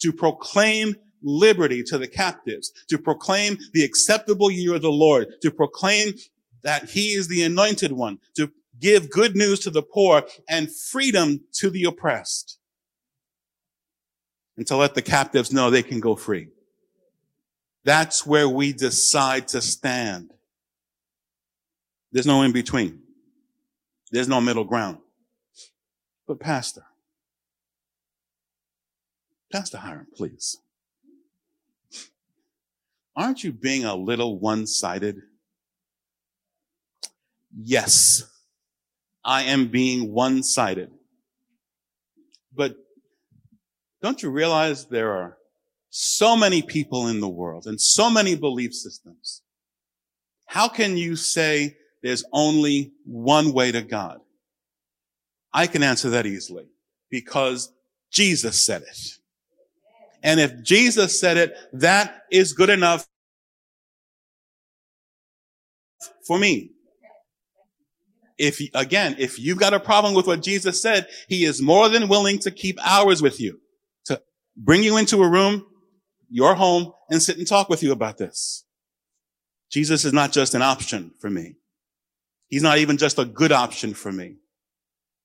to 0.00 0.12
proclaim 0.12 0.96
liberty 1.22 1.82
to 1.84 1.98
the 1.98 2.08
captives, 2.08 2.72
to 2.88 2.98
proclaim 2.98 3.58
the 3.72 3.84
acceptable 3.84 4.50
year 4.50 4.74
of 4.74 4.82
the 4.82 4.90
Lord, 4.90 5.40
to 5.42 5.50
proclaim 5.50 6.14
that 6.62 6.90
he 6.90 7.12
is 7.12 7.28
the 7.28 7.42
anointed 7.42 7.92
one, 7.92 8.18
to 8.36 8.50
give 8.78 9.10
good 9.10 9.36
news 9.36 9.60
to 9.60 9.70
the 9.70 9.82
poor 9.82 10.22
and 10.48 10.74
freedom 10.74 11.40
to 11.52 11.70
the 11.70 11.84
oppressed, 11.84 12.58
and 14.56 14.66
to 14.66 14.76
let 14.76 14.94
the 14.94 15.02
captives 15.02 15.52
know 15.52 15.70
they 15.70 15.82
can 15.82 16.00
go 16.00 16.16
free. 16.16 16.48
That's 17.84 18.26
where 18.26 18.48
we 18.48 18.72
decide 18.72 19.48
to 19.48 19.60
stand. 19.60 20.32
There's 22.12 22.26
no 22.26 22.42
in 22.42 22.52
between. 22.52 23.00
There's 24.10 24.28
no 24.28 24.40
middle 24.40 24.64
ground. 24.64 24.98
But 26.26 26.40
pastor, 26.40 26.84
Pastor 29.52 29.78
Hiram, 29.78 30.06
please. 30.14 30.58
Aren't 33.16 33.42
you 33.42 33.52
being 33.52 33.84
a 33.84 33.94
little 33.94 34.38
one 34.38 34.66
sided? 34.66 35.16
Yes. 37.56 38.22
I 39.24 39.42
am 39.42 39.68
being 39.68 40.12
one-sided. 40.12 40.90
But 42.54 42.76
don't 44.02 44.22
you 44.22 44.30
realize 44.30 44.86
there 44.86 45.12
are 45.12 45.36
so 45.90 46.36
many 46.36 46.62
people 46.62 47.08
in 47.08 47.20
the 47.20 47.28
world 47.28 47.66
and 47.66 47.80
so 47.80 48.08
many 48.08 48.34
belief 48.34 48.72
systems? 48.72 49.42
How 50.46 50.68
can 50.68 50.96
you 50.96 51.16
say 51.16 51.76
there's 52.02 52.24
only 52.32 52.92
one 53.04 53.52
way 53.52 53.72
to 53.72 53.82
God? 53.82 54.20
I 55.52 55.66
can 55.66 55.82
answer 55.82 56.10
that 56.10 56.26
easily 56.26 56.68
because 57.10 57.72
Jesus 58.10 58.64
said 58.64 58.82
it. 58.82 59.19
And 60.22 60.38
if 60.40 60.62
Jesus 60.62 61.18
said 61.18 61.36
it, 61.36 61.56
that 61.72 62.22
is 62.30 62.52
good 62.52 62.70
enough 62.70 63.06
for 66.26 66.38
me. 66.38 66.72
If, 68.38 68.60
again, 68.74 69.16
if 69.18 69.38
you've 69.38 69.58
got 69.58 69.74
a 69.74 69.80
problem 69.80 70.14
with 70.14 70.26
what 70.26 70.42
Jesus 70.42 70.80
said, 70.80 71.06
he 71.28 71.44
is 71.44 71.60
more 71.60 71.88
than 71.88 72.08
willing 72.08 72.38
to 72.40 72.50
keep 72.50 72.78
hours 72.86 73.20
with 73.20 73.38
you, 73.38 73.60
to 74.06 74.22
bring 74.56 74.82
you 74.82 74.96
into 74.96 75.22
a 75.22 75.28
room, 75.28 75.66
your 76.30 76.54
home, 76.54 76.92
and 77.10 77.22
sit 77.22 77.36
and 77.36 77.46
talk 77.46 77.68
with 77.68 77.82
you 77.82 77.92
about 77.92 78.16
this. 78.16 78.64
Jesus 79.70 80.04
is 80.04 80.12
not 80.12 80.32
just 80.32 80.54
an 80.54 80.62
option 80.62 81.12
for 81.20 81.28
me. 81.28 81.56
He's 82.48 82.62
not 82.62 82.78
even 82.78 82.96
just 82.96 83.18
a 83.18 83.24
good 83.24 83.52
option 83.52 83.94
for 83.94 84.10
me. 84.10 84.36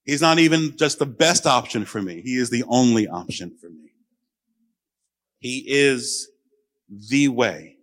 He's 0.03 0.21
not 0.21 0.38
even 0.38 0.77
just 0.77 0.99
the 0.99 1.05
best 1.05 1.47
option 1.47 1.86
for 1.86 2.01
me. 2.01 2.21
He 2.21 2.36
is 2.36 2.51
the 2.51 2.63
only 2.67 3.08
option 3.08 3.58
for 3.60 3.69
me. 3.69 3.91
He 5.45 5.63
is 5.67 6.31
the 6.89 7.27
way, 7.27 7.77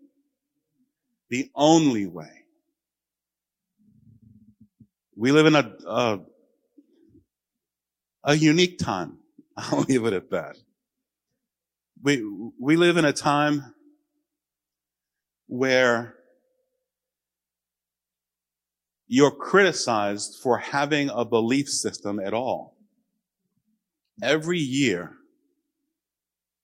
the 1.30 1.48
only 1.54 2.06
way. 2.06 2.42
We 5.14 5.30
live 5.30 5.46
in 5.46 5.54
a, 5.54 5.72
a, 5.86 6.20
a 8.24 8.34
unique 8.34 8.80
time. 8.80 9.18
I'll 9.56 9.82
leave 9.82 10.04
it 10.06 10.12
at 10.12 10.30
that. 10.30 10.56
We, 12.02 12.24
we 12.58 12.74
live 12.74 12.96
in 12.96 13.04
a 13.04 13.12
time 13.12 13.72
where 15.46 16.16
you're 19.06 19.30
criticized 19.30 20.40
for 20.42 20.58
having 20.58 21.10
a 21.10 21.24
belief 21.24 21.68
system 21.68 22.18
at 22.18 22.34
all. 22.34 22.76
Every 24.20 24.58
year 24.58 25.12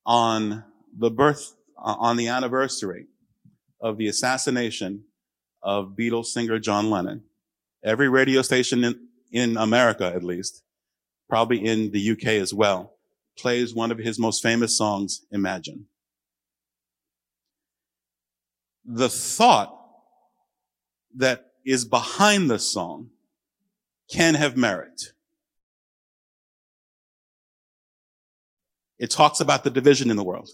on 0.05 0.65
the 0.97 1.11
birth, 1.11 1.55
uh, 1.77 1.97
on 1.99 2.17
the 2.17 2.29
anniversary 2.29 3.07
of 3.81 3.99
the 3.99 4.09
assassination 4.09 5.05
of 5.63 5.95
Beatles 5.99 6.27
singer 6.27 6.59
John 6.59 6.91
Lennon, 6.91 7.23
every 7.85 8.09
radio 8.09 8.43
station 8.43 8.85
in, 8.85 9.09
in 9.33 9.57
America, 9.57 10.07
at 10.07 10.25
least, 10.25 10.63
probably 11.29 11.65
in 11.65 11.91
the 11.93 12.11
UK 12.13 12.27
as 12.27 12.53
well, 12.53 12.95
plays 13.39 13.75
one 13.75 13.93
of 13.93 13.99
his 13.99 14.19
most 14.19 14.43
famous 14.43 14.77
songs, 14.77 15.25
Imagine. 15.31 15.87
The 18.85 19.09
thought 19.09 19.79
that 21.17 21.53
is 21.65 21.85
behind 21.85 22.51
the 22.51 22.59
song 22.59 23.11
can 24.11 24.35
have 24.35 24.57
merit. 24.57 25.13
It 28.99 29.11
talks 29.11 29.41
about 29.41 29.65
the 29.65 29.71
division 29.71 30.11
in 30.11 30.17
the 30.17 30.25
world. 30.25 30.49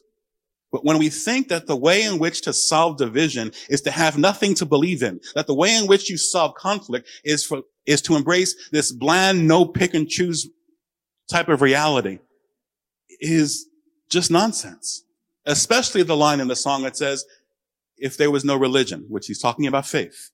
But 0.75 0.85
when 0.85 0.99
we 0.99 1.09
think 1.09 1.47
that 1.51 1.69
the 1.69 1.77
way 1.77 2.03
in 2.03 2.19
which 2.19 2.41
to 2.41 2.53
solve 2.53 2.97
division 2.97 3.53
is 3.69 3.81
to 3.83 3.93
have 3.93 4.19
nothing 4.19 4.57
to 4.57 4.67
believe 4.67 5.05
in, 5.05 5.21
that 5.37 5.47
the 5.47 5.55
way 5.55 5.73
in 5.77 5.87
which 5.87 6.11
you 6.11 6.17
solve 6.17 6.57
conflict 6.57 7.09
is 7.23 7.47
for, 7.47 7.63
is 7.87 8.03
to 8.03 8.17
embrace 8.17 8.57
this 8.73 8.91
bland, 8.91 9.47
no 9.47 9.67
pick 9.67 9.95
and 9.95 10.09
choose 10.09 10.49
type 11.31 11.49
of 11.49 11.63
reality 11.63 12.19
is 13.21 13.69
just 14.11 14.33
nonsense. 14.33 15.05
Especially 15.47 16.03
the 16.03 16.17
line 16.17 16.41
in 16.41 16.49
the 16.49 16.57
song 16.57 16.83
that 16.83 16.97
says, 16.97 17.25
if 17.97 18.17
there 18.17 18.33
was 18.33 18.45
no 18.45 18.57
religion, 18.57 19.07
which 19.09 19.29
he's 19.29 19.39
talking 19.39 19.69
about 19.69 19.87
faith. 19.87 20.33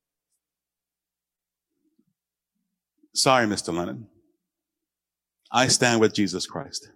Sorry, 3.12 3.46
Mr. 3.46 3.76
Lennon. 3.76 4.06
I 5.52 5.68
stand 5.68 6.00
with 6.00 6.14
Jesus 6.14 6.46
Christ. 6.46 6.88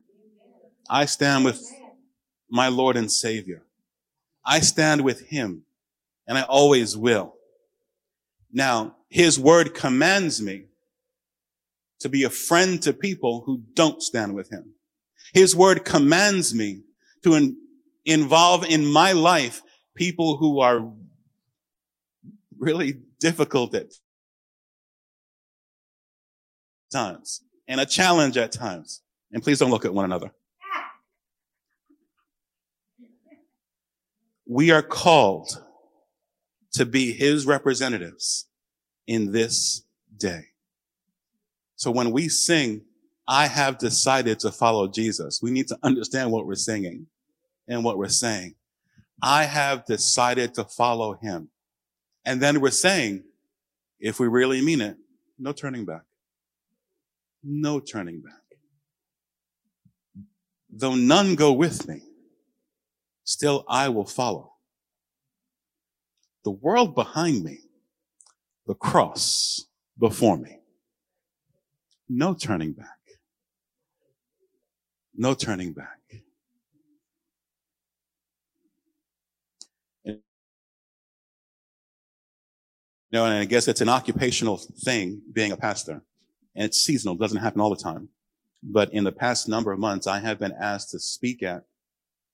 I 0.88 1.04
stand 1.04 1.44
with 1.44 1.62
my 2.54 2.68
Lord 2.68 2.96
and 2.96 3.10
Savior. 3.10 3.64
I 4.46 4.60
stand 4.60 5.00
with 5.00 5.26
him 5.26 5.64
and 6.28 6.38
I 6.38 6.42
always 6.42 6.96
will. 6.96 7.34
Now, 8.52 8.94
his 9.08 9.40
word 9.40 9.74
commands 9.74 10.40
me 10.40 10.66
to 11.98 12.08
be 12.08 12.22
a 12.22 12.30
friend 12.30 12.80
to 12.82 12.92
people 12.92 13.42
who 13.44 13.64
don't 13.74 14.00
stand 14.00 14.36
with 14.36 14.52
him. 14.52 14.74
His 15.32 15.56
word 15.56 15.84
commands 15.84 16.54
me 16.54 16.82
to 17.24 17.34
in, 17.34 17.56
involve 18.04 18.64
in 18.64 18.86
my 18.86 19.10
life 19.10 19.60
people 19.96 20.36
who 20.36 20.60
are 20.60 20.92
really 22.56 23.00
difficult 23.18 23.74
at 23.74 23.88
times 26.92 27.42
and 27.66 27.80
a 27.80 27.86
challenge 27.86 28.36
at 28.36 28.52
times. 28.52 29.02
And 29.32 29.42
please 29.42 29.58
don't 29.58 29.72
look 29.72 29.84
at 29.84 29.92
one 29.92 30.04
another. 30.04 30.30
We 34.46 34.70
are 34.70 34.82
called 34.82 35.62
to 36.72 36.84
be 36.84 37.12
his 37.12 37.46
representatives 37.46 38.46
in 39.06 39.32
this 39.32 39.84
day. 40.16 40.46
So 41.76 41.90
when 41.90 42.10
we 42.10 42.28
sing, 42.28 42.82
I 43.26 43.46
have 43.46 43.78
decided 43.78 44.38
to 44.40 44.52
follow 44.52 44.88
Jesus, 44.88 45.40
we 45.42 45.50
need 45.50 45.68
to 45.68 45.78
understand 45.82 46.30
what 46.30 46.46
we're 46.46 46.54
singing 46.54 47.06
and 47.68 47.84
what 47.84 47.96
we're 47.96 48.08
saying. 48.08 48.54
I 49.22 49.44
have 49.44 49.86
decided 49.86 50.54
to 50.54 50.64
follow 50.64 51.14
him. 51.14 51.48
And 52.26 52.40
then 52.40 52.60
we're 52.60 52.70
saying, 52.70 53.24
if 54.00 54.20
we 54.20 54.28
really 54.28 54.60
mean 54.60 54.80
it, 54.80 54.96
no 55.38 55.52
turning 55.52 55.84
back. 55.84 56.02
No 57.42 57.80
turning 57.80 58.20
back. 58.20 58.34
Though 60.70 60.94
none 60.94 61.34
go 61.34 61.52
with 61.52 61.86
me, 61.88 62.02
still 63.24 63.64
I 63.68 63.88
will 63.88 64.04
follow. 64.04 64.52
The 66.44 66.50
world 66.50 66.94
behind 66.94 67.42
me, 67.42 67.58
the 68.66 68.74
cross 68.74 69.66
before 69.98 70.36
me. 70.36 70.58
No 72.08 72.34
turning 72.34 72.72
back. 72.72 72.88
No 75.16 75.34
turning 75.34 75.72
back. 75.72 76.00
You 80.04 80.20
know, 83.20 83.26
and 83.26 83.34
I 83.34 83.44
guess 83.44 83.68
it's 83.68 83.80
an 83.80 83.88
occupational 83.88 84.56
thing 84.56 85.22
being 85.32 85.52
a 85.52 85.56
pastor. 85.56 86.02
And 86.56 86.64
it's 86.64 86.80
seasonal, 86.80 87.14
doesn't 87.14 87.38
happen 87.38 87.60
all 87.60 87.70
the 87.70 87.76
time. 87.80 88.08
But 88.62 88.92
in 88.92 89.04
the 89.04 89.12
past 89.12 89.48
number 89.48 89.70
of 89.72 89.78
months, 89.78 90.06
I 90.06 90.18
have 90.18 90.40
been 90.40 90.54
asked 90.58 90.90
to 90.90 90.98
speak 90.98 91.42
at 91.42 91.64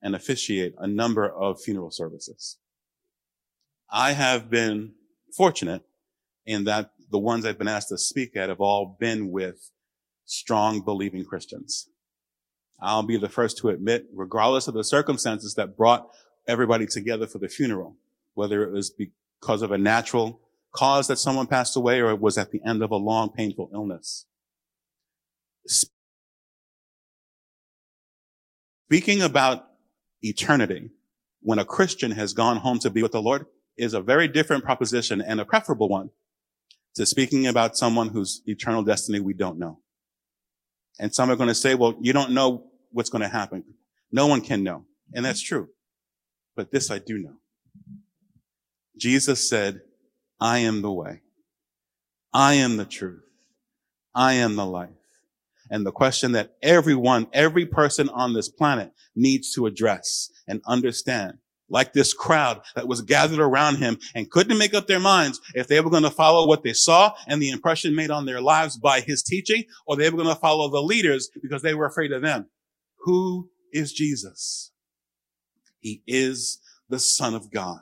and 0.02 0.14
officiate 0.14 0.74
a 0.78 0.86
number 0.86 1.28
of 1.28 1.60
funeral 1.60 1.90
services. 1.90 2.58
I 3.90 4.12
have 4.12 4.50
been 4.50 4.92
fortunate 5.36 5.82
in 6.46 6.64
that 6.64 6.92
the 7.10 7.18
ones 7.18 7.44
I've 7.44 7.58
been 7.58 7.68
asked 7.68 7.88
to 7.88 7.98
speak 7.98 8.36
at 8.36 8.48
have 8.48 8.60
all 8.60 8.96
been 8.98 9.30
with 9.30 9.70
strong 10.24 10.80
believing 10.80 11.24
Christians. 11.24 11.88
I'll 12.80 13.02
be 13.02 13.16
the 13.16 13.28
first 13.28 13.58
to 13.58 13.68
admit, 13.68 14.06
regardless 14.14 14.68
of 14.68 14.74
the 14.74 14.84
circumstances 14.84 15.54
that 15.54 15.76
brought 15.76 16.08
everybody 16.46 16.86
together 16.86 17.26
for 17.26 17.38
the 17.38 17.48
funeral, 17.48 17.96
whether 18.34 18.62
it 18.62 18.72
was 18.72 18.90
because 18.90 19.60
of 19.62 19.72
a 19.72 19.78
natural 19.78 20.40
cause 20.72 21.08
that 21.08 21.18
someone 21.18 21.46
passed 21.46 21.76
away 21.76 22.00
or 22.00 22.10
it 22.10 22.20
was 22.20 22.38
at 22.38 22.52
the 22.52 22.60
end 22.64 22.82
of 22.82 22.90
a 22.90 22.96
long, 22.96 23.30
painful 23.30 23.70
illness. 23.74 24.24
Speaking 28.86 29.20
about 29.20 29.69
eternity, 30.22 30.90
when 31.42 31.58
a 31.58 31.64
Christian 31.64 32.12
has 32.12 32.32
gone 32.32 32.58
home 32.58 32.78
to 32.80 32.90
be 32.90 33.02
with 33.02 33.12
the 33.12 33.22
Lord, 33.22 33.46
is 33.76 33.94
a 33.94 34.00
very 34.00 34.28
different 34.28 34.64
proposition 34.64 35.20
and 35.20 35.40
a 35.40 35.44
preferable 35.44 35.88
one 35.88 36.10
to 36.94 37.06
speaking 37.06 37.46
about 37.46 37.76
someone 37.76 38.08
whose 38.08 38.42
eternal 38.46 38.82
destiny 38.82 39.20
we 39.20 39.32
don't 39.32 39.58
know. 39.58 39.78
And 40.98 41.14
some 41.14 41.30
are 41.30 41.36
going 41.36 41.48
to 41.48 41.54
say, 41.54 41.74
well, 41.74 41.94
you 42.00 42.12
don't 42.12 42.32
know 42.32 42.64
what's 42.90 43.10
going 43.10 43.22
to 43.22 43.28
happen. 43.28 43.64
No 44.12 44.26
one 44.26 44.40
can 44.40 44.62
know. 44.62 44.84
And 45.14 45.24
that's 45.24 45.40
true. 45.40 45.68
But 46.56 46.72
this 46.72 46.90
I 46.90 46.98
do 46.98 47.18
know. 47.18 47.36
Jesus 48.98 49.48
said, 49.48 49.80
I 50.40 50.58
am 50.58 50.82
the 50.82 50.92
way. 50.92 51.22
I 52.32 52.54
am 52.54 52.76
the 52.76 52.84
truth. 52.84 53.22
I 54.14 54.34
am 54.34 54.56
the 54.56 54.66
life. 54.66 54.90
And 55.70 55.86
the 55.86 55.92
question 55.92 56.32
that 56.32 56.56
everyone, 56.62 57.28
every 57.32 57.64
person 57.64 58.08
on 58.08 58.34
this 58.34 58.48
planet 58.48 58.92
needs 59.14 59.52
to 59.54 59.66
address 59.66 60.30
and 60.48 60.60
understand 60.66 61.38
like 61.70 61.92
this 61.92 62.12
crowd 62.12 62.60
that 62.74 62.88
was 62.88 63.00
gathered 63.00 63.38
around 63.38 63.76
him 63.76 63.96
and 64.14 64.30
couldn't 64.30 64.58
make 64.58 64.74
up 64.74 64.88
their 64.88 65.00
minds 65.00 65.40
if 65.54 65.68
they 65.68 65.80
were 65.80 65.90
going 65.90 66.02
to 66.02 66.10
follow 66.10 66.46
what 66.46 66.64
they 66.64 66.72
saw 66.72 67.14
and 67.28 67.40
the 67.40 67.50
impression 67.50 67.94
made 67.94 68.10
on 68.10 68.26
their 68.26 68.40
lives 68.40 68.76
by 68.76 69.00
his 69.00 69.22
teaching, 69.22 69.64
or 69.86 69.96
they 69.96 70.10
were 70.10 70.20
going 70.22 70.34
to 70.34 70.40
follow 70.40 70.68
the 70.68 70.82
leaders 70.82 71.30
because 71.40 71.62
they 71.62 71.74
were 71.74 71.86
afraid 71.86 72.12
of 72.12 72.22
them. 72.22 72.50
Who 73.04 73.50
is 73.72 73.92
Jesus? 73.92 74.72
He 75.78 76.02
is 76.06 76.60
the 76.88 76.98
son 76.98 77.34
of 77.34 77.50
God 77.50 77.80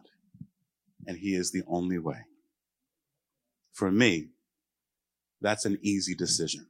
and 1.06 1.16
he 1.16 1.34
is 1.34 1.50
the 1.50 1.62
only 1.66 1.98
way. 1.98 2.26
For 3.72 3.90
me, 3.90 4.28
that's 5.40 5.64
an 5.64 5.78
easy 5.82 6.14
decision. 6.14 6.66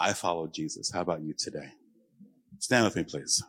I 0.00 0.14
follow 0.14 0.48
Jesus. 0.48 0.90
How 0.92 1.02
about 1.02 1.22
you 1.22 1.34
today? 1.34 1.68
Stand 2.58 2.84
with 2.84 2.96
me, 2.96 3.04
please. 3.04 3.42